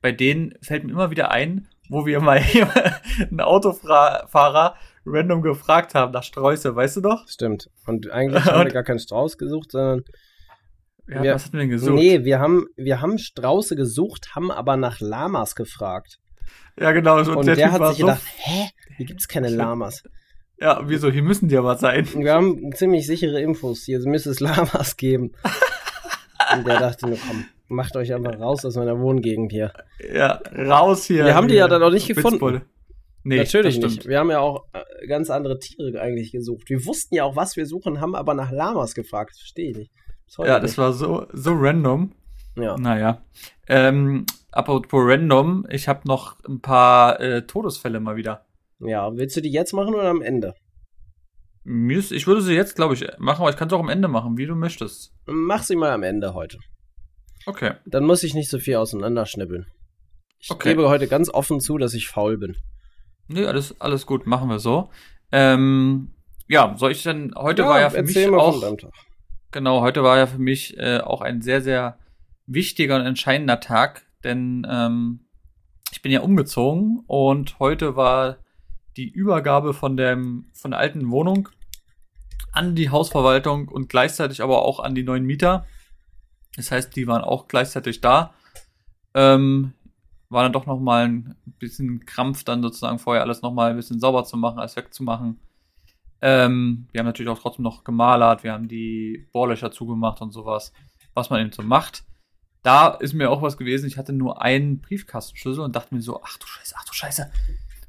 [0.00, 2.42] bei denen fällt mir immer wieder ein, wo wir mal
[3.30, 7.28] einen Autofahrer random gefragt haben nach Sträuße, weißt du noch?
[7.28, 7.70] Stimmt.
[7.86, 10.04] Und eigentlich haben wir gar keinen Strauß gesucht, sondern.
[11.08, 11.94] Ja, Wir- was hatten wir denn gesucht?
[11.94, 16.18] Nee, wir haben, wir haben Strauße gesucht, haben aber nach Lamas gefragt.
[16.78, 17.18] Ja, genau.
[17.18, 18.68] Und, Und der, der, hat sich so, gedacht, hä?
[18.96, 20.02] Hier gibt's keine Lamas.
[20.60, 22.06] ja, wieso, hier müssen die aber sein.
[22.14, 23.84] Wir haben ziemlich sichere Infos.
[23.84, 25.32] Hier müsste es Lamas geben.
[26.54, 29.72] Und der dachte nur, komm, macht euch einfach raus aus meiner Wohngegend hier.
[30.12, 31.24] Ja, raus hier.
[31.24, 32.34] Wir haben die ja dann auch nicht gefunden.
[32.34, 32.62] Witzbold.
[33.24, 34.06] Nee, Natürlich nicht.
[34.06, 36.68] Wir haben ja auch äh, ganz andere Tiere eigentlich gesucht.
[36.70, 39.36] Wir wussten ja auch, was wir suchen, haben aber nach Lamas gefragt.
[39.36, 39.92] Verstehe ich nicht.
[40.38, 42.12] Ja, das war so, so random.
[42.56, 42.76] Ja.
[42.76, 43.22] Naja.
[43.68, 48.44] Ähm, apropos random, ich habe noch ein paar äh, Todesfälle mal wieder.
[48.80, 50.54] ja, willst du die jetzt machen oder am Ende?
[51.64, 54.36] Ich würde sie jetzt, glaube ich, machen, aber ich kann es auch am Ende machen,
[54.38, 55.12] wie du möchtest.
[55.26, 56.58] Mach sie mal am Ende heute.
[57.44, 57.72] Okay.
[57.86, 59.66] Dann muss ich nicht so viel auseinanderschnibbeln.
[60.38, 60.70] Ich Okay.
[60.70, 62.56] gebe heute ganz offen zu, dass ich faul bin.
[63.28, 64.90] Nee, alles, alles gut, machen wir so.
[65.32, 66.14] Ähm,
[66.46, 68.62] ja, soll ich denn, heute war ja für mich auch.
[69.56, 71.98] Genau, heute war ja für mich äh, auch ein sehr, sehr
[72.44, 75.20] wichtiger und entscheidender Tag, denn ähm,
[75.90, 78.36] ich bin ja umgezogen und heute war
[78.98, 81.48] die Übergabe von dem, von der alten Wohnung
[82.52, 85.64] an die Hausverwaltung und gleichzeitig aber auch an die neuen Mieter.
[86.56, 88.34] Das heißt, die waren auch gleichzeitig da.
[89.14, 89.72] Ähm,
[90.28, 93.76] war dann doch noch mal ein bisschen Krampf, dann sozusagen vorher alles noch mal ein
[93.76, 95.40] bisschen sauber zu machen, alles wegzumachen.
[96.28, 100.72] Ähm, wir haben natürlich auch trotzdem noch gemalert, wir haben die Bohrlöcher zugemacht und sowas,
[101.14, 102.02] was man eben so macht.
[102.64, 106.20] Da ist mir auch was gewesen, ich hatte nur einen Briefkastenschlüssel und dachte mir so,
[106.24, 107.30] ach du Scheiße, ach du Scheiße,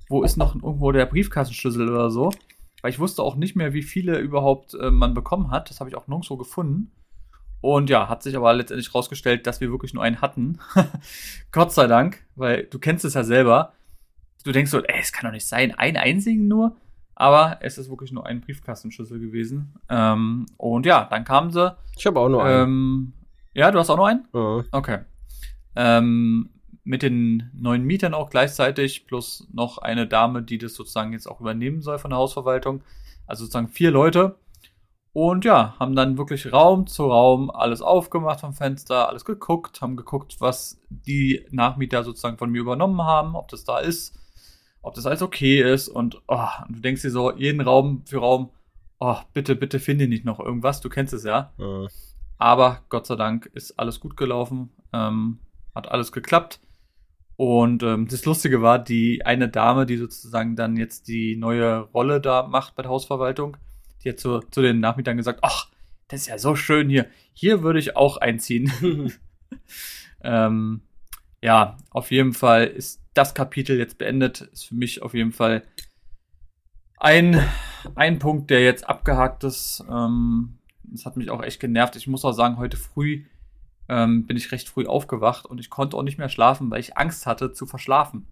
[0.07, 2.31] wo ist noch irgendwo der Briefkastenschlüssel oder so?
[2.83, 5.71] Weil ich wusste auch nicht mehr, wie viele überhaupt äh, man bekommen hat.
[5.71, 6.91] Das habe ich auch nirgendwo gefunden.
[7.59, 10.59] Und ja, hat sich aber letztendlich rausgestellt, dass wir wirklich nur einen hatten.
[11.51, 13.73] Gott sei Dank, weil du kennst es ja selber.
[14.43, 16.77] Du denkst so, ey, es kann doch nicht sein, einen einzigen nur.
[17.19, 19.73] Aber es ist wirklich nur ein Briefkastenschlüssel gewesen.
[19.89, 21.75] Ähm, und ja, dann kamen sie.
[21.97, 22.63] Ich habe auch nur einen.
[22.63, 23.13] Ähm,
[23.55, 24.27] ja, du hast auch noch einen?
[24.33, 24.65] Mhm.
[24.71, 24.99] Okay.
[25.75, 26.51] Ähm,
[26.83, 31.41] mit den neuen Mietern auch gleichzeitig, plus noch eine Dame, die das sozusagen jetzt auch
[31.41, 32.83] übernehmen soll von der Hausverwaltung.
[33.25, 34.35] Also sozusagen vier Leute.
[35.11, 39.95] Und ja, haben dann wirklich Raum zu Raum alles aufgemacht vom Fenster, alles geguckt, haben
[39.95, 44.15] geguckt, was die Nachmieter sozusagen von mir übernommen haben, ob das da ist,
[44.87, 45.89] ob das alles okay ist.
[45.89, 48.51] Und, oh, und du denkst dir so, jeden Raum für Raum,
[48.99, 51.53] oh, bitte, bitte finde nicht noch irgendwas, du kennst es ja.
[51.57, 51.87] Mhm.
[52.37, 55.39] Aber Gott sei Dank ist alles gut gelaufen, ähm,
[55.73, 56.59] hat alles geklappt.
[57.35, 62.19] Und ähm, das Lustige war, die eine Dame, die sozusagen dann jetzt die neue Rolle
[62.19, 63.57] da macht bei der Hausverwaltung,
[64.03, 65.67] die hat zu, zu den Nachmietern gesagt, ach,
[66.07, 67.07] das ist ja so schön hier.
[67.33, 68.71] Hier würde ich auch einziehen.
[70.23, 70.81] ähm,
[71.47, 74.41] ja, auf jeden Fall ist das Kapitel jetzt beendet.
[74.41, 75.63] Ist für mich auf jeden Fall
[76.97, 77.41] ein,
[77.95, 79.81] ein Punkt, der jetzt abgehakt ist.
[79.89, 81.95] Ähm, das hat mich auch echt genervt.
[81.95, 83.23] Ich muss auch sagen, heute früh
[83.87, 86.97] ähm, bin ich recht früh aufgewacht und ich konnte auch nicht mehr schlafen, weil ich
[86.97, 88.27] Angst hatte zu verschlafen.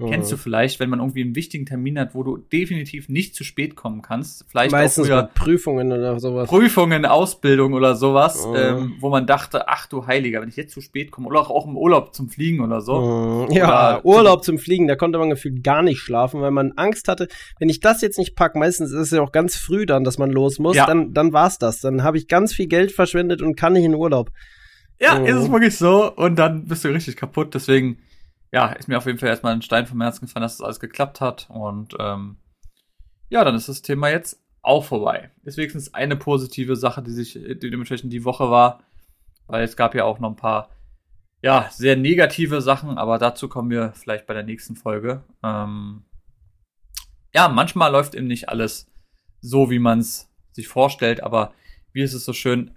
[0.00, 0.10] Mhm.
[0.10, 3.42] Kennst du vielleicht, wenn man irgendwie einen wichtigen Termin hat, wo du definitiv nicht zu
[3.42, 4.44] spät kommen kannst?
[4.48, 6.48] Vielleicht Meistens auch Prüfungen oder sowas.
[6.48, 8.54] Prüfungen, Ausbildung oder sowas, Mhm.
[8.56, 11.66] ähm, wo man dachte, ach du Heiliger, wenn ich jetzt zu spät komme, oder auch
[11.66, 13.46] im Urlaub zum Fliegen oder so.
[13.48, 13.52] Mhm.
[13.52, 17.08] Ja, Oder Urlaub zum Fliegen, da konnte man gefühlt gar nicht schlafen, weil man Angst
[17.08, 17.26] hatte,
[17.58, 20.16] wenn ich das jetzt nicht pack, meistens ist es ja auch ganz früh dann, dass
[20.16, 20.86] man los muss, Ja.
[20.86, 21.80] dann, dann war's das.
[21.80, 24.30] Dann habe ich ganz viel Geld verschwendet und kann nicht in Urlaub.
[25.00, 25.26] Ja, Mhm.
[25.26, 26.12] ist es wirklich so.
[26.14, 27.54] Und dann bist du richtig kaputt.
[27.54, 27.98] Deswegen,
[28.52, 30.80] ja, ist mir auf jeden Fall erstmal ein Stein vom Herzen gefallen, dass das alles
[30.80, 31.48] geklappt hat.
[31.50, 32.36] Und ähm,
[33.28, 35.30] ja, dann ist das Thema jetzt auch vorbei.
[35.44, 38.82] Ist wenigstens eine positive Sache, die sich dementsprechend die Woche war.
[39.46, 40.70] Weil es gab ja auch noch ein paar,
[41.42, 45.22] ja, sehr negative Sachen, aber dazu kommen wir vielleicht bei der nächsten Folge.
[45.42, 46.04] Ähm,
[47.34, 48.90] ja, manchmal läuft eben nicht alles
[49.40, 51.54] so, wie man es sich vorstellt, aber
[51.92, 52.76] wie ist es so schön,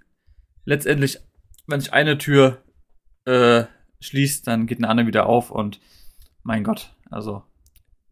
[0.64, 1.18] letztendlich,
[1.66, 2.62] wenn sich eine Tür
[3.24, 3.64] äh,
[4.02, 5.80] schließt, dann geht eine andere wieder auf und
[6.42, 7.42] mein Gott, also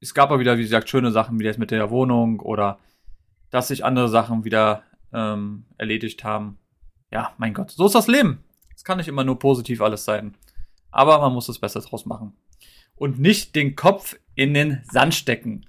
[0.00, 2.78] es gab aber wieder, wie gesagt, schöne Sachen, wie das mit der Wohnung oder
[3.50, 6.58] dass sich andere Sachen wieder ähm, erledigt haben.
[7.12, 8.42] Ja, mein Gott, so ist das Leben.
[8.74, 10.34] Es kann nicht immer nur positiv alles sein.
[10.90, 12.32] Aber man muss das Beste draus machen.
[12.96, 15.66] Und nicht den Kopf in den Sand stecken.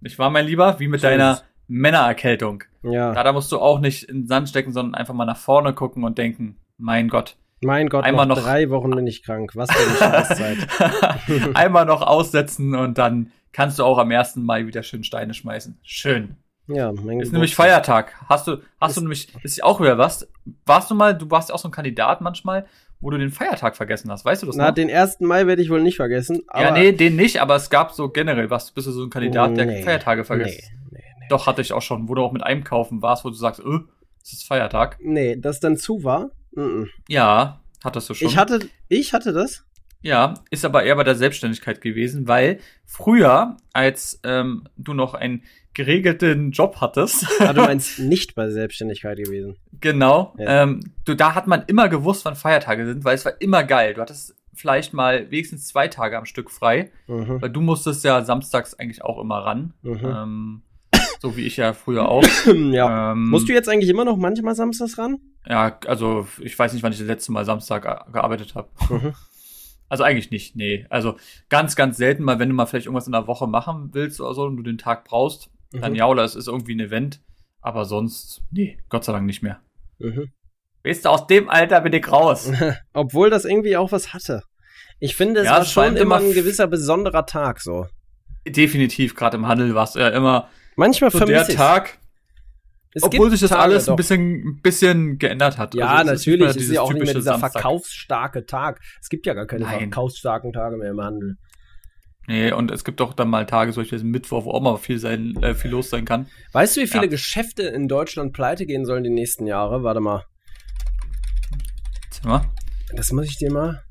[0.00, 0.78] Nicht wahr, mein Lieber?
[0.78, 1.42] Wie mit ist deiner.
[1.66, 2.64] Männererkältung.
[2.82, 5.36] Ja, Ja, da musst du auch nicht in den Sand stecken, sondern einfach mal nach
[5.36, 7.36] vorne gucken und denken, mein Gott.
[7.62, 9.52] Mein Gott, einmal noch, noch- drei Wochen bin ich krank.
[9.54, 10.58] Was für eine Scheißzeit.
[11.54, 14.36] Einmal noch aussetzen und dann kannst du auch am 1.
[14.36, 15.78] Mai wieder schön Steine schmeißen.
[15.82, 16.36] Schön.
[16.68, 17.54] Ja, mein Ist nämlich.
[17.56, 18.14] Feiertag.
[18.28, 20.28] Hast du, hast du nämlich, ist auch wieder was.
[20.66, 22.66] Warst du mal, du warst ja auch so ein Kandidat manchmal,
[23.00, 24.24] wo du den Feiertag vergessen hast.
[24.24, 24.74] Weißt du das Na, noch?
[24.74, 25.20] den 1.
[25.20, 26.42] Mai werde ich wohl nicht vergessen.
[26.54, 29.56] Ja, nee, den nicht, aber es gab so generell, was, bist du so ein Kandidat,
[29.56, 30.60] der Nee, Feiertage vergisst?
[30.90, 31.26] Nee, nee, nee.
[31.28, 33.80] Doch, hatte ich auch schon, wo du auch mit Einkaufen warst, wo du sagst, öh,
[34.22, 34.98] es ist Feiertag.
[35.02, 36.30] Nee, das dann zu war?
[36.52, 36.88] Mhm.
[37.08, 38.28] Ja, hattest du schon.
[38.28, 39.64] Ich hatte, ich hatte das?
[40.02, 45.42] Ja, ist aber eher bei der Selbstständigkeit gewesen, weil früher, als ähm, du noch einen
[45.74, 49.56] geregelten Job hattest, Ah, du meinst nicht bei Selbstständigkeit gewesen.
[49.80, 50.62] genau, Ja.
[50.62, 53.94] ähm, du, da hat man immer gewusst, wann Feiertage sind, weil es war immer geil.
[53.94, 57.40] Du hattest vielleicht mal wenigstens zwei Tage am Stück frei, Mhm.
[57.42, 60.00] weil du musstest ja samstags eigentlich auch immer ran, Mhm.
[60.04, 60.62] ähm,
[61.20, 62.24] so wie ich ja früher auch.
[62.72, 63.12] ja.
[63.12, 65.18] Ähm, Musst du jetzt eigentlich immer noch manchmal samstags ran?
[65.46, 68.68] Ja, also ich weiß nicht, wann ich das letzte Mal Samstag ge- gearbeitet habe.
[68.88, 69.14] Mhm.
[69.92, 70.86] Also eigentlich nicht, nee.
[70.88, 71.16] Also
[71.48, 74.34] ganz, ganz selten mal, wenn du mal vielleicht irgendwas in der Woche machen willst oder
[74.34, 75.96] so und du den Tag brauchst, dann Mhm.
[75.96, 77.20] ja, oder es ist irgendwie ein Event.
[77.60, 79.58] Aber sonst, nee, Gott sei Dank nicht mehr.
[79.98, 80.30] Mhm.
[80.84, 82.52] Weißt du, aus dem Alter bin ich raus.
[82.92, 84.44] Obwohl das irgendwie auch was hatte.
[85.00, 87.88] Ich finde, es Ja, war es schon immer ein gewisser besonderer Tag so.
[88.46, 91.98] Definitiv, gerade im Handel war es ja immer Manchmal so der Tag,
[92.92, 95.74] Es obwohl sich das Tage alles ein bisschen, ein bisschen geändert hat.
[95.74, 96.48] Ja, Also, natürlich.
[96.48, 97.52] Es ist ja auch nicht mehr dieser Samstag.
[97.52, 98.80] verkaufsstarke Tag.
[99.00, 99.78] Es gibt ja gar keine Nein.
[99.78, 101.36] verkaufsstarken Tage mehr im Handel.
[102.26, 104.76] Nee, und es gibt auch dann mal Tage, so wie diesen Mittwoch, wo auch mal
[104.76, 106.26] viel sein, äh, viel los sein kann.
[106.52, 107.10] Weißt du, wie viele Ja.
[107.10, 109.82] Geschäfte in Deutschland pleite gehen sollen die nächsten Jahre?
[109.82, 110.24] Warte mal.
[112.24, 112.42] Mal.
[112.94, 113.82] Das muss ich dir mal.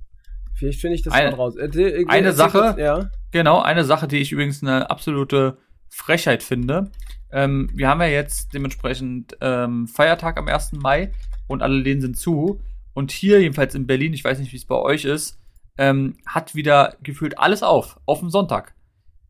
[0.55, 1.55] Vielleicht finde ich das Eine- mal raus.
[1.55, 3.09] Äh, äh, eine Sache- kurz- Ja.
[3.31, 5.57] Genau, eine Sache, die ich übrigens eine absolute
[5.89, 6.91] Frechheit finde.
[7.31, 10.73] Ähm, wir haben ja jetzt dementsprechend ähm, Feiertag am 1.
[10.73, 11.11] Mai
[11.47, 12.61] und alle Läden sind zu.
[12.93, 15.39] Und hier, jedenfalls in Berlin, ich weiß nicht, wie es bei euch ist,
[15.77, 18.73] ähm, hat wieder gefühlt alles auf, auf dem Sonntag.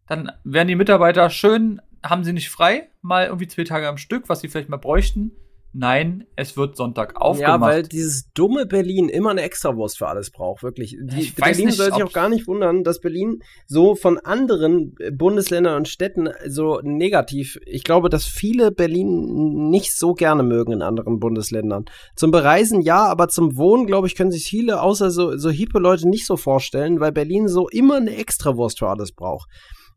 [0.07, 4.27] Dann werden die Mitarbeiter schön, haben sie nicht frei, mal irgendwie zwei Tage am Stück,
[4.29, 5.31] was sie vielleicht mal bräuchten.
[5.71, 7.51] Nein, es wird Sonntag aufgemacht.
[7.51, 10.97] Ja, weil dieses dumme Berlin immer eine Extrawurst für alles braucht, wirklich.
[10.99, 14.95] Die, Ich Berlin nicht, soll sich auch gar nicht wundern, dass Berlin so von anderen
[14.99, 17.59] äh, Bundesländern und Städten so negativ.
[17.65, 21.85] Ich glaube, dass viele Berlin nicht so gerne mögen in anderen Bundesländern.
[22.15, 25.77] Zum Bereisen ja, aber zum Wohnen, glaube ich, können sich viele, außer so, so hippe
[25.77, 29.47] Leute, nicht so vorstellen, weil Berlin so immer eine Extrawurst für alles braucht.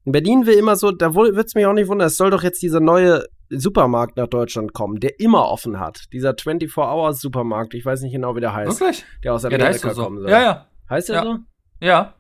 [0.05, 2.43] In Berlin will immer so, da wird es mich auch nicht wundern, es soll doch
[2.43, 3.25] jetzt dieser neue
[3.59, 6.05] Supermarkt nach Deutschland kommen, der immer offen hat.
[6.13, 9.05] Dieser 24-Hours-Supermarkt, ich weiß nicht genau, wie der heißt, Wirklich?
[9.23, 10.05] der aus Ja, der Amerika heißt doch so.
[10.05, 10.31] kommen soll.
[10.31, 11.23] Ja, ja, Heißt der Ja.
[11.25, 11.37] so?
[11.81, 12.15] ja.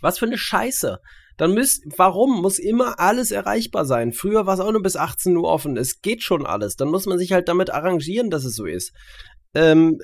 [0.00, 0.98] Was für eine Scheiße.
[1.36, 4.12] Dann müsst, warum muss immer alles erreichbar sein?
[4.12, 5.76] Früher war es auch nur bis 18 Uhr offen.
[5.76, 6.76] Es geht schon alles.
[6.76, 8.92] Dann muss man sich halt damit arrangieren, dass es so ist.
[9.54, 9.98] Ähm,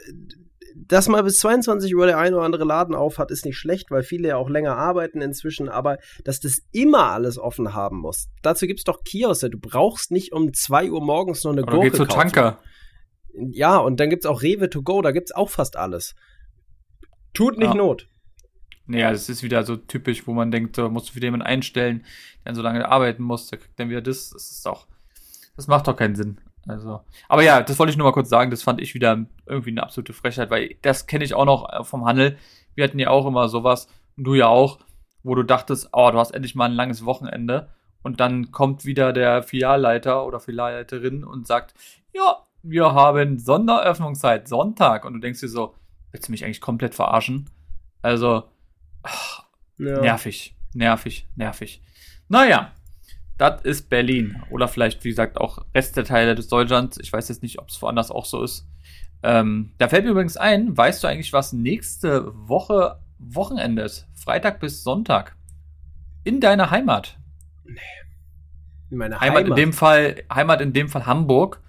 [0.88, 3.90] dass mal bis 22 Uhr der eine oder andere Laden auf hat, ist nicht schlecht,
[3.90, 8.28] weil viele ja auch länger arbeiten inzwischen, aber dass das immer alles offen haben muss.
[8.42, 9.48] Dazu gibt's doch Kioske.
[9.50, 12.32] Du brauchst nicht um 2 Uhr morgens noch eine Oder Gurke geht zu kaufen.
[12.32, 12.58] Tanker.
[13.32, 16.14] Ja, und dann gibt's auch Rewe to go, da gibt's auch fast alles.
[17.32, 17.74] Tut nicht Ja.
[17.74, 18.08] Not.
[18.86, 22.04] Naja, das ist wieder so typisch, wo man denkt, da musst du wieder jemanden einstellen,
[22.44, 24.30] der dann so lange arbeiten muss, der kriegt dann wieder das.
[24.30, 24.86] Das ist doch,
[25.56, 26.40] das macht doch keinen Sinn.
[26.68, 29.70] Also, aber ja, das wollte ich nur mal kurz sagen, das fand ich wieder irgendwie
[29.70, 32.36] eine absolute Frechheit, weil das kenne ich auch noch äh, vom Handel.
[32.74, 34.78] Wir hatten ja auch immer sowas, und du ja auch,
[35.22, 37.68] wo du dachtest, oh, du hast endlich mal ein langes Wochenende.
[38.02, 41.74] Und dann kommt wieder der Filialleiter oder Filialleiterin und sagt,
[42.12, 45.04] ja, wir haben Sonderöffnungszeit, Sonntag.
[45.04, 45.74] Und du denkst dir so,
[46.12, 47.50] willst du mich eigentlich komplett verarschen?
[48.02, 48.44] Also,
[49.02, 49.44] ach,
[49.78, 50.00] Ja.
[50.00, 51.82] nervig, nervig, nervig.
[52.28, 52.72] Naja,
[53.38, 54.42] das ist Berlin.
[54.50, 56.98] Oder vielleicht, wie gesagt, auch Rest der Teile des Deutschlands.
[57.00, 58.66] Ich weiß jetzt nicht, ob es woanders auch so ist.
[59.22, 64.06] Ähm, da fällt mir übrigens ein, weißt du eigentlich, was nächste Woche Wochenende ist?
[64.14, 65.36] Freitag bis Sonntag.
[66.24, 67.18] In deiner Heimat.
[68.90, 69.48] In meiner Heimat, Heimat.
[69.50, 71.60] in dem Fall, Heimat in dem Fall Hamburg.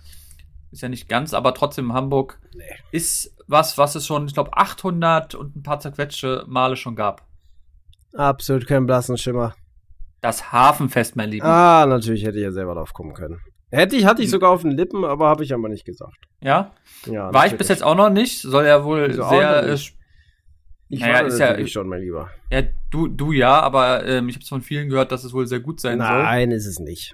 [0.71, 2.63] Ist ja nicht ganz, aber trotzdem Hamburg Nee.
[2.91, 7.25] ist was, was es schon, ich glaube, 800 und ein paar zerquetschte Male schon gab.
[8.13, 9.55] Absolut keinen blassen Schimmer.
[10.21, 11.45] Das Hafenfest, mein Lieber.
[11.45, 13.39] Ah, natürlich hätte ich ja selber drauf kommen können.
[13.69, 16.25] Hätte ich, hatte ich sogar auf den Lippen, aber habe ich aber nicht gesagt.
[16.41, 16.73] Ja?
[17.05, 18.41] Ja, War ich bis jetzt auch noch nicht.
[18.41, 19.63] Soll ja wohl auch sehr.
[19.63, 19.73] Äh?
[20.89, 22.29] Ich Naja, ist ja- natürlich schon, mein Lieber.
[22.49, 25.45] ja, du, du ja, aber ähm, ich habe es von vielen gehört, dass es wohl
[25.45, 26.07] sehr gut sein soll.
[26.23, 27.13] Nein, ist es nicht.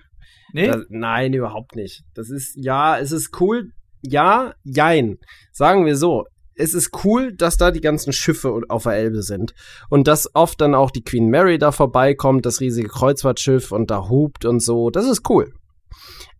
[0.54, 0.68] Nee?
[0.68, 2.04] Das, nein, überhaupt nicht.
[2.14, 3.72] Das ist, ja, es ist cool.
[4.04, 5.18] Ja, jein.
[5.52, 6.28] Sagen wir so.
[6.56, 9.54] Es ist cool, dass da die ganzen Schiffe auf der Elbe sind.
[9.90, 14.10] Und dass oft dann auch die Queen Mary da vorbeikommt, das riesige Kreuzfahrtschiff und da
[14.10, 14.90] hupt und so.
[14.90, 15.54] Das ist cool.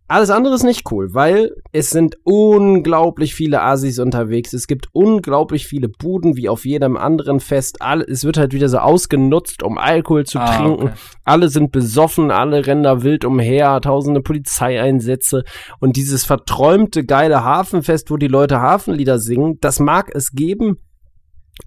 [0.06, 4.52] Alles andere ist nicht cool, weil es sind unglaublich viele Asis unterwegs.
[4.52, 7.80] Es gibt unglaublich viele Buden, wie auf jedem anderen Fest.
[7.80, 10.82] Alle, es wird halt wieder so ausgenutzt, um Alkohol zu Ah, trinken.
[10.88, 10.92] okay.
[11.24, 15.42] Alle sind besoffen, alle rennen da wild umher, tausende Polizeieinsätze
[15.80, 20.76] und dieses verträumte geile Hafenfest, wo die Leute Hafenlieder singen, das mag es geben,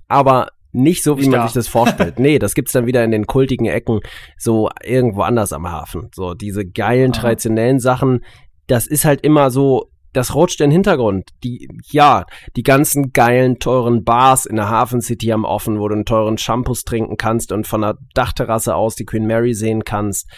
[0.08, 1.48] aber nicht so, wie Nicht man da.
[1.48, 2.20] sich das vorstellt.
[2.20, 4.00] nee, das gibt's dann wieder in den kultigen Ecken,
[4.38, 6.10] so irgendwo anders am Hafen.
[6.14, 7.22] So diese geilen, Aha.
[7.22, 8.24] traditionellen Sachen,
[8.68, 11.30] das ist halt immer so, das rutscht in den Hintergrund.
[11.44, 15.96] Die, ja, die ganzen geilen, teuren Bars in der Hafen City haben offen, wo du
[15.96, 20.30] einen teuren Shampoos trinken kannst und von der Dachterrasse aus die Queen Mary sehen kannst.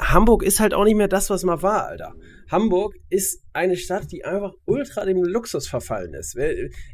[0.00, 2.12] Hamburg ist halt auch nicht mehr das, was mal war, Alter.
[2.50, 6.36] Hamburg ist eine Stadt, die einfach ultra dem Luxus verfallen ist.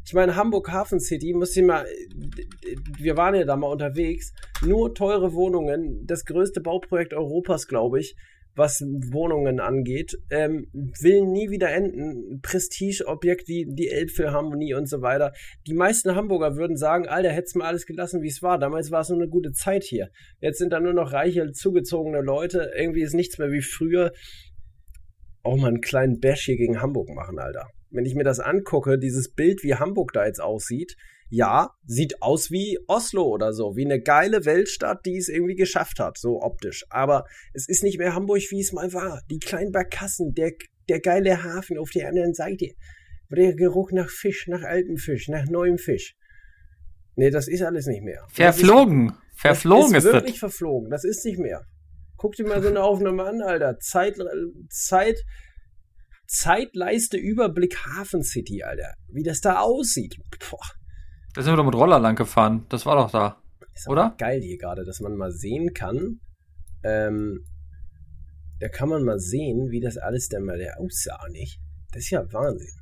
[0.04, 1.86] Ich meine, Hamburg Hafen City, muss ich mal,
[2.98, 8.16] wir waren ja da mal unterwegs, nur teure Wohnungen, das größte Bauprojekt Europas, glaube ich,
[8.56, 12.40] was Wohnungen angeht, ähm, will nie wieder enden.
[12.40, 15.32] Prestigeobjekt wie die Elbphilharmonie und so weiter.
[15.66, 18.58] Die meisten Hamburger würden sagen, Alter, hättest mal alles gelassen, wie es war.
[18.58, 20.08] Damals war es nur eine gute Zeit hier.
[20.40, 22.72] Jetzt sind da nur noch reiche, zugezogene Leute.
[22.74, 24.12] Irgendwie ist nichts mehr wie früher.
[25.46, 27.68] Auch mal einen kleinen Bash hier gegen Hamburg machen, Alter.
[27.92, 30.96] Wenn ich mir das angucke, dieses Bild, wie Hamburg da jetzt aussieht,
[31.28, 36.00] ja, sieht aus wie Oslo oder so, wie eine geile Weltstadt, die es irgendwie geschafft
[36.00, 36.84] hat, so optisch.
[36.90, 39.22] Aber es ist nicht mehr Hamburg, wie es mal war.
[39.30, 40.50] Die kleinen Barkassen, der,
[40.88, 42.70] der geile Hafen auf der anderen Seite.
[43.30, 46.16] Der Geruch nach Fisch, nach altem Fisch, nach neuem Fisch.
[47.14, 48.26] Nee, das ist alles nicht mehr.
[48.32, 49.12] Verflogen.
[49.36, 50.12] Verflogen das ist ist das.
[50.14, 50.90] wirklich verflogen.
[50.90, 51.64] Das ist nicht mehr.
[52.16, 53.78] Guck dir mal so eine Aufnahme an, Alter.
[53.78, 54.16] Zeit,
[54.70, 55.18] Zeit,
[56.26, 58.94] Zeitleiste Überblick Hafen City, Alter.
[59.08, 60.16] Wie das da aussieht.
[60.50, 60.58] Boah.
[61.34, 62.66] Da sind wir doch mit Roller lang gefahren.
[62.68, 63.40] Das war doch da.
[63.74, 64.14] Ist Oder?
[64.18, 66.20] geil hier gerade, dass man mal sehen kann.
[66.82, 67.44] Ähm,
[68.58, 71.60] da kann man mal sehen, wie das alles dann mal der aussah, nicht?
[71.92, 72.72] Das ist ja Wahnsinn.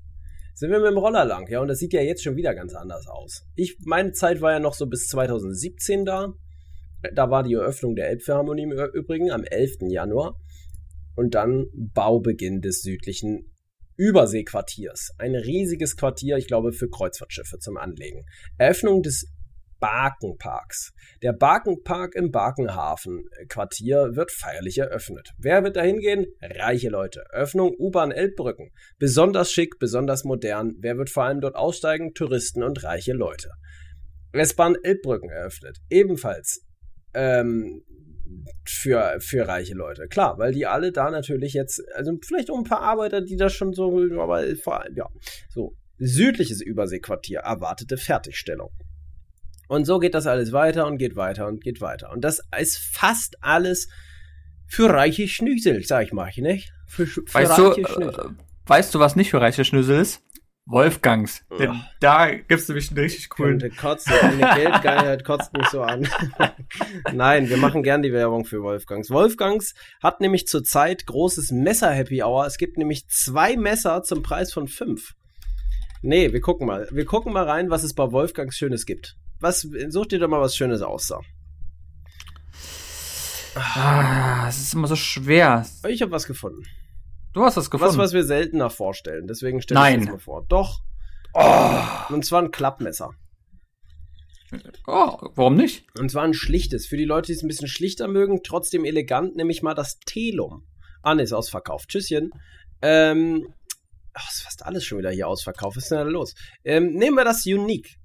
[0.55, 2.75] Sind wir mit dem Roller lang, ja, und das sieht ja jetzt schon wieder ganz
[2.75, 3.45] anders aus.
[3.57, 6.33] Ich, meine Zeit war ja noch so bis 2017 da.
[7.13, 9.91] Da war die Eröffnung der Elbphilharmonie im Übrigen am 11.
[9.91, 10.39] Januar.
[11.17, 13.55] Und dann Baubeginn des südlichen
[13.97, 15.11] Überseequartiers.
[15.19, 18.25] Ein riesiges Quartier, ich glaube, für Kreuzfahrtschiffe zum Anlegen.
[18.59, 19.27] Eröffnung des
[19.79, 20.93] Barkenparks.
[21.23, 25.33] Der Barkenpark im Barkenhafen-Quartier wird feierlich eröffnet.
[25.39, 26.27] Wer wird da hingehen?
[26.41, 27.25] Reiche Leute.
[27.31, 28.71] Öffnung U-Bahn Elbbrücken.
[28.99, 30.73] Besonders schick, besonders modern.
[30.79, 32.15] Wer wird vor allem dort aussteigen?
[32.15, 33.51] Touristen und reiche Leute.
[34.33, 35.79] S-Bahn Elbbrücken eröffnet.
[35.91, 36.65] Ebenfalls
[37.15, 37.83] ähm,
[38.65, 40.09] für, für reiche Leute.
[40.09, 43.53] Klar, weil die alle da natürlich jetzt, also vielleicht auch ein paar Arbeiter, die das
[43.53, 45.09] schon so, aber vor allem, ja,
[45.49, 45.75] so.
[45.99, 48.71] Südliches Überseequartier, erwartete Fertigstellung.
[49.69, 52.11] Und so geht das alles weiter und geht weiter und geht weiter.
[52.11, 53.89] Und das ist fast alles
[54.67, 56.73] für reiche Schnüsel, sag ich mal, nicht?
[56.87, 58.25] Für, für Weißt du, reiche Schnüsel.
[58.27, 60.21] äh, weißt du, was nicht für reiche Schnüssel ist?
[60.67, 61.45] Wolfgangs.
[61.59, 61.87] Denn Ja.
[62.01, 63.59] da gibt's nämlich einen richtig coolen.
[63.59, 64.13] Könnte kotzen.
[64.15, 66.09] Eine Geldgeilheit kotzt mich so an.
[67.13, 69.11] Nein, wir machen gern die Werbung für Wolfgangs.
[69.11, 72.47] Wolfgangs hat nämlich zurzeit großes Messer-Happy Hour.
[72.47, 75.15] Es gibt nämlich zwei Messer zum Preis von fünf.
[76.01, 76.89] Nee, wir gucken mal.
[76.91, 79.17] Wir gucken mal rein, was es bei Wolfgangs Schönes gibt.
[79.41, 81.07] Was, such dir doch mal was Schönes aus.
[81.09, 81.21] So.
[83.55, 85.67] Ah, es ist immer so schwer.
[85.89, 86.65] Ich habe was gefunden.
[87.35, 87.93] Du hast das gefunden.
[87.93, 89.27] Was, was wir seltener vorstellen.
[89.27, 90.47] Deswegen stelle ich das mal vor.
[90.49, 90.81] Doch.
[92.09, 93.11] Und zwar ein Klappmesser.
[94.87, 95.85] Oh, warum nicht?
[95.99, 96.87] Und zwar ein schlichtes.
[96.87, 99.99] Für die Leute, die es ein bisschen schlichter mögen, trotzdem elegant, nehme ich mal das
[99.99, 100.65] Telum.
[101.03, 101.89] Ah, ne, ist ausverkauft.
[101.89, 102.31] Tschüsschen.
[102.83, 103.53] Ähm,
[104.13, 105.77] ach, ist fast alles schon wieder hier ausverkauft.
[105.77, 106.35] Was ist denn da los?
[106.63, 107.97] Ähm, nehmen wir das Unique.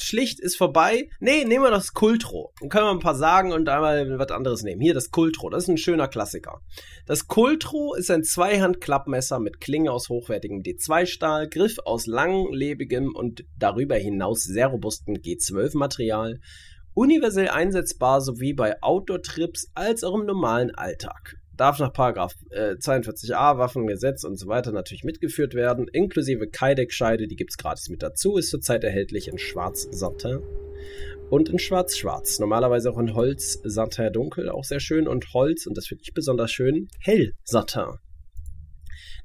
[0.00, 1.08] Schlicht ist vorbei.
[1.20, 2.52] Nee, nehmen wir das Kultro.
[2.60, 4.80] Dann können wir ein paar sagen und einmal was anderes nehmen.
[4.80, 5.50] Hier das Kultro.
[5.50, 6.60] Das ist ein schöner Klassiker.
[7.06, 13.96] Das Kultro ist ein Zweihand-Klappmesser mit Klinge aus hochwertigem D2-Stahl, Griff aus langlebigem und darüber
[13.96, 16.40] hinaus sehr robustem G12-Material.
[16.94, 23.58] Universell einsetzbar sowie bei Outdoor-Trips als auch im normalen Alltag darf nach Paragraph äh, 42a
[23.58, 28.50] Waffengesetz und so weiter natürlich mitgeführt werden, inklusive Kydex-Scheide, die gibt's gratis mit dazu, ist
[28.50, 30.40] zurzeit erhältlich in Schwarz-Satin
[31.30, 32.38] und in Schwarz-Schwarz.
[32.38, 36.50] Normalerweise auch in Holz-Satin dunkel, auch sehr schön und Holz, und das finde ich besonders
[36.52, 37.98] schön, Hell-Satin.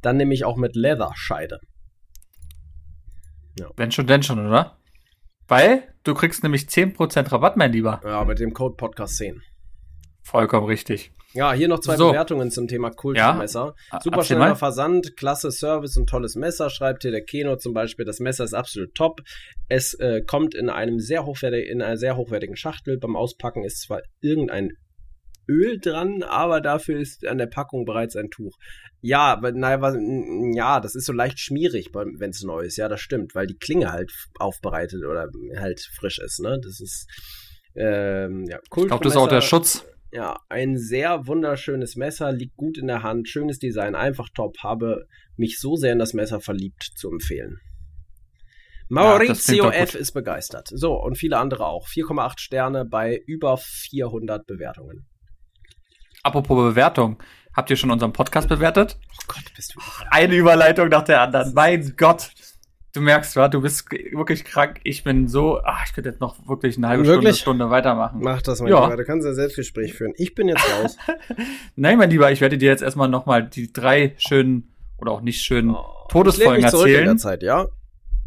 [0.02, 1.60] Dann nehme ich auch mit Leather-Scheide.
[3.60, 3.70] Ja.
[3.76, 4.78] Wenn schon, denn schon, oder?
[5.48, 8.02] Weil du kriegst nämlich 10% Rabatt, mein Lieber.
[8.06, 9.42] Ja, mit dem Code Podcast 10.
[10.24, 11.12] Vollkommen richtig.
[11.34, 12.10] Ja, hier noch zwei so.
[12.10, 13.76] Bewertungen zum Thema Kultmesser.
[13.92, 18.06] Ja, Super schneller Versand, klasse Service und tolles Messer, schreibt hier der Keno zum Beispiel.
[18.06, 19.22] Das Messer ist absolut top.
[19.70, 22.98] Es äh, kommt in einem sehr hochwertigen, in einer sehr hochwertigen Schachtel.
[22.98, 24.72] Beim Auspacken ist zwar irgendein
[25.48, 28.58] Öl dran, aber dafür ist an der Packung bereits ein Tuch.
[29.02, 29.96] Ja, naja,
[30.54, 32.78] ja, das ist so leicht schmierig, wenn es neu ist.
[32.78, 36.40] Ja, das stimmt, weil die Klinge halt aufbereitet oder halt frisch ist.
[36.40, 37.08] Ne, das ist
[37.76, 38.84] ähm, ja, Kultmesser.
[38.84, 42.88] Ich glaube, das ist auch der Schutz ja, ein sehr wunderschönes Messer, liegt gut in
[42.88, 45.08] der Hand, schönes Design, einfach top, habe
[45.38, 47.60] mich so sehr in das Messer verliebt zu empfehlen.
[48.90, 49.96] Maurizio ja, F.
[49.96, 50.68] ist begeistert.
[50.70, 51.88] So, und viele andere auch.
[51.88, 55.08] 4,8 Sterne bei über 400 Bewertungen.
[56.24, 57.24] Apropos Bewertung.
[57.56, 58.98] Habt ihr schon unseren Podcast bewertet?
[59.14, 59.80] Oh Gott, bist du.
[60.10, 61.54] Eine Überleitung nach der anderen.
[61.54, 62.32] Mein Gott.
[62.94, 64.82] Du merkst, wa, du bist wirklich krank.
[64.84, 67.38] Ich bin so, ach, ich könnte jetzt noch wirklich eine halbe wirklich?
[67.38, 68.20] Stunde, Stunde weitermachen.
[68.22, 68.84] Mach das mal, ja.
[68.84, 68.98] Lieber.
[68.98, 70.14] du kannst ein Selbstgespräch führen.
[70.18, 70.98] Ich bin jetzt raus.
[71.76, 75.42] Nein, mein Lieber, ich werde dir jetzt erstmal nochmal die drei schönen oder auch nicht
[75.42, 77.00] schönen oh, Todesfolgen erzählen.
[77.02, 77.68] In der Zeit, ja?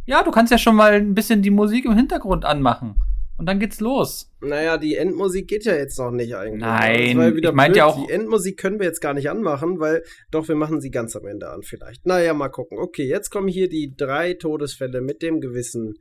[0.06, 2.96] Ja, du kannst ja schon mal ein bisschen die Musik im Hintergrund anmachen.
[3.36, 4.30] Und dann geht's los.
[4.40, 6.60] Naja, die Endmusik geht ja jetzt noch nicht eigentlich.
[6.60, 8.06] Nein, ja ich meinte ja auch.
[8.06, 11.26] Die Endmusik können wir jetzt gar nicht anmachen, weil doch, wir machen sie ganz am
[11.26, 12.06] Ende an vielleicht.
[12.06, 12.78] Naja, mal gucken.
[12.78, 15.98] Okay, jetzt kommen hier die drei Todesfälle mit dem gewissen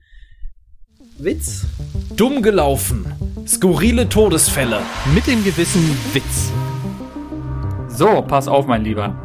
[1.17, 1.65] Witz.
[2.15, 3.05] Dumm gelaufen.
[3.47, 4.81] Skurrile Todesfälle.
[5.15, 6.51] Mit dem gewissen Witz.
[7.87, 9.19] So, pass auf, mein Lieber.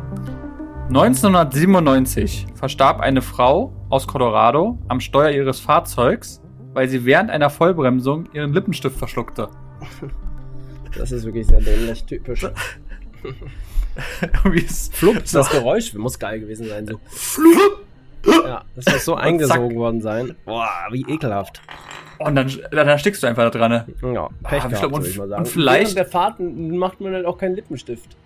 [0.88, 6.40] 1997 verstarb eine Frau aus Colorado am Steuer ihres Fahrzeugs
[6.78, 9.48] weil sie während einer Vollbremsung ihren Lippenstift verschluckte.
[10.96, 12.46] Das ist wirklich sehr dämlich typisch.
[14.92, 16.86] Flupp, das Geräusch muss geil gewesen sein.
[16.86, 17.00] So.
[17.08, 17.84] Flupp.
[18.24, 20.36] Ja, das muss so eingesogen worden sein.
[20.44, 21.60] Boah, wie ekelhaft.
[22.18, 23.72] Und dann, dann erstickst du einfach da dran.
[23.72, 24.14] Ne?
[24.14, 25.42] Ja, Pech ah, gehabt, und, ich mal sagen.
[25.42, 25.96] Und vielleicht.
[25.96, 28.16] Während der Fahrt macht man halt auch keinen Lippenstift.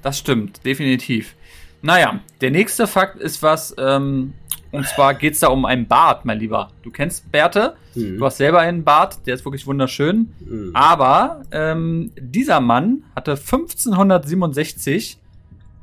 [0.00, 1.34] Das stimmt, definitiv.
[1.82, 4.32] Naja, der nächste Fakt ist was, ähm,
[4.72, 6.68] und zwar geht es da um einen Bart, mein Lieber.
[6.82, 8.18] Du kennst Bärte, mhm.
[8.18, 10.34] du hast selber einen Bart, der ist wirklich wunderschön.
[10.40, 10.70] Mhm.
[10.74, 15.18] Aber ähm, dieser Mann hatte 1567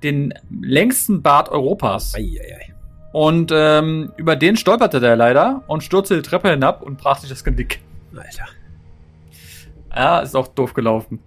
[0.03, 2.13] den längsten Bart Europas.
[2.15, 2.73] Ei, ei, ei.
[3.13, 7.29] Und ähm, über den stolperte der leider und stürzte die Treppe hinab und brach sich
[7.29, 7.79] das Genick.
[8.15, 8.45] Alter.
[9.95, 11.19] Ja, ist auch doof gelaufen.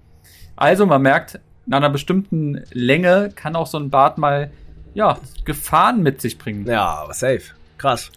[0.56, 4.50] Also, man merkt, nach einer bestimmten Länge kann auch so ein Bart mal
[4.96, 6.66] ja, Gefahren mit sich bringen.
[6.66, 7.42] Ja, aber safe.
[7.76, 8.10] Krass.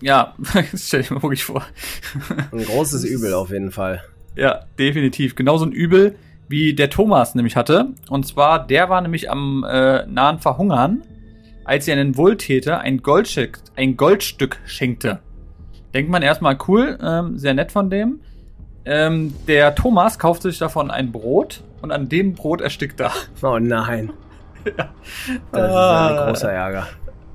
[0.00, 0.34] Ja,
[0.76, 1.64] stell dir mal wirklich vor.
[2.52, 4.00] Ein großes Übel auf jeden Fall.
[4.36, 5.34] Ja, definitiv.
[5.34, 6.14] Genauso ein Übel,
[6.48, 7.88] wie der Thomas nämlich hatte.
[8.08, 11.02] Und zwar, der war nämlich am äh, nahen Verhungern,
[11.64, 15.18] als er einen Wohltäter ein Goldstück, ein Goldstück schenkte.
[15.94, 18.20] Denkt man erstmal cool, ähm, sehr nett von dem.
[18.84, 23.10] Ähm, der Thomas kaufte sich davon ein Brot und an dem Brot erstickt er.
[23.42, 24.12] Oh nein.
[24.66, 24.88] Ja.
[25.52, 26.26] Das ist ein ah.
[26.26, 26.86] großer Ärger.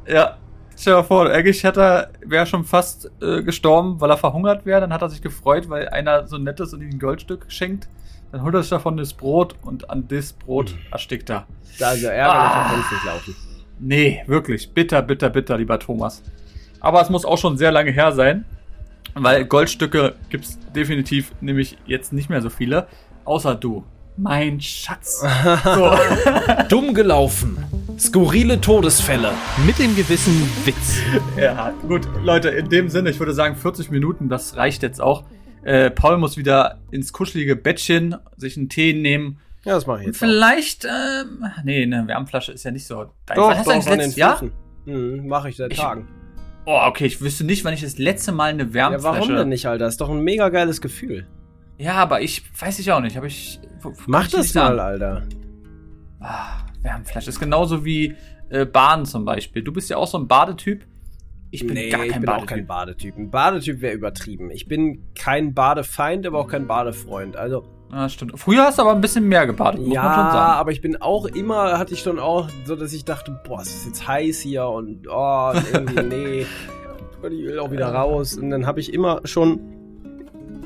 [0.07, 0.37] Ja.
[0.77, 4.79] Stell dir vor, eigentlich hätte er, wäre schon fast äh, gestorben, weil er verhungert wäre.
[4.79, 7.89] Dann hat er sich gefreut, weil einer so nettes und ihm ein Goldstück schenkt.
[8.31, 10.79] Dann holt er sich davon das Brot und an das Brot mhm.
[10.91, 11.47] erstickt er.
[11.81, 12.69] Also ärgerlicher ah.
[12.69, 13.35] kann es nicht laufen.
[13.79, 14.73] Nee, wirklich.
[14.73, 16.23] Bitter, bitter, bitter, lieber Thomas.
[16.79, 18.45] Aber es muss auch schon sehr lange her sein,
[19.15, 22.87] weil Goldstücke gibt es definitiv nämlich jetzt nicht mehr so viele.
[23.25, 23.83] Außer du.
[24.21, 25.23] Mein Schatz.
[25.63, 25.91] So.
[26.67, 27.57] Dumm gelaufen.
[27.97, 29.31] Skurrile Todesfälle.
[29.65, 30.99] Mit dem gewissen Witz.
[31.37, 35.23] Ja, gut, Leute, in dem Sinne, ich würde sagen 40 Minuten, das reicht jetzt auch.
[35.63, 39.39] Äh, Paul muss wieder ins kuschelige Bettchen, sich einen Tee nehmen.
[39.63, 40.19] Ja, das mache ich jetzt.
[40.19, 43.05] Vielleicht, ähm, nee, eine Wärmflasche ist ja nicht so.
[43.25, 44.41] Dein Doch, doch, an den Jahr?
[44.85, 46.07] Mhm, mache ich seit ich, Tagen.
[46.65, 49.19] Oh, okay, ich wüsste nicht, wann ich das letzte Mal eine Ja, Wärmflasche...
[49.19, 49.87] warum denn nicht, Alter?
[49.87, 51.27] Ist doch ein mega geiles Gefühl.
[51.79, 53.15] Ja, aber ich weiß ich auch nicht.
[53.17, 53.59] Hab ich.
[54.05, 54.79] Mach ich das mal, sagen.
[54.79, 55.23] Alter.
[56.19, 58.15] Ah, Wärmflasche ist genauso wie
[58.49, 59.63] äh, Baden zum Beispiel.
[59.63, 60.85] Du bist ja auch so ein Badetyp.
[61.51, 62.43] Ich bin nee, gar kein ich bin Badetyp.
[62.43, 63.17] auch kein Badetyp.
[63.17, 64.51] Ein Badetyp wäre übertrieben.
[64.51, 67.37] Ich bin kein Badefeind, aber auch kein Badefreund.
[67.37, 68.37] Also, Ja, stimmt.
[68.37, 70.51] Früher hast du aber ein bisschen mehr gebadet, muss ja, man schon sagen.
[70.59, 73.69] aber ich bin auch immer, hatte ich schon auch so, dass ich dachte, boah, es
[73.73, 76.45] ist jetzt heiß hier und oh, irgendwie, nee.
[77.23, 78.37] Und ich will auch wieder raus.
[78.37, 79.59] Und dann habe ich immer schon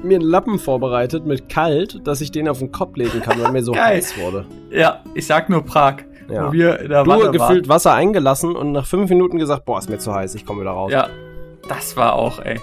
[0.03, 3.51] mir einen Lappen vorbereitet mit kalt, dass ich den auf den Kopf legen kann, weil
[3.51, 3.97] mir so Geil.
[3.97, 4.45] heiß wurde.
[4.71, 5.97] Ja, ich sag nur Prag,
[6.29, 6.47] Ja.
[6.47, 9.77] wo wir in der Du Wanne gefüllt Wasser eingelassen und nach fünf Minuten gesagt, boah,
[9.79, 10.91] ist mir zu heiß, ich komme wieder raus.
[10.91, 11.09] waren.
[11.11, 12.59] Ja, das war auch, ey.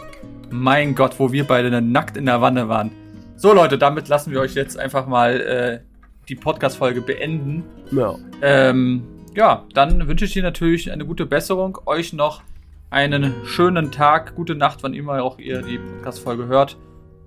[0.50, 2.90] Mein Gott, wo wir beide nackt in der Wanne waren.
[3.36, 5.80] So, Leute, damit lassen wir euch jetzt einfach mal äh,
[6.28, 7.64] die Podcast-Folge beenden.
[7.90, 8.14] ja.
[8.42, 9.02] Ähm,
[9.36, 11.78] ja, dann wünsche ich dir natürlich eine gute Besserung.
[11.86, 12.42] Euch noch
[12.90, 16.76] einen schönen Tag, gute Nacht, wann immer auch ihr die Podcast-Folge hört.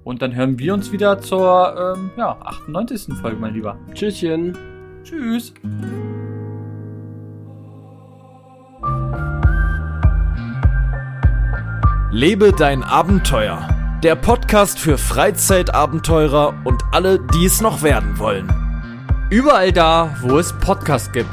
[0.04, 3.16] Und dann hören wir uns wieder zur ähm, ja, 98.
[3.22, 3.78] Folge, mein Lieber.
[3.94, 4.58] Tschüsschen.
[5.04, 5.54] Tschüss.
[12.12, 13.68] Lebe dein Abenteuer.
[14.04, 18.52] Der Podcast für Freizeitabenteurer und alle, die es noch werden wollen.
[19.30, 21.30] Überall da, wo es Podcasts gibt.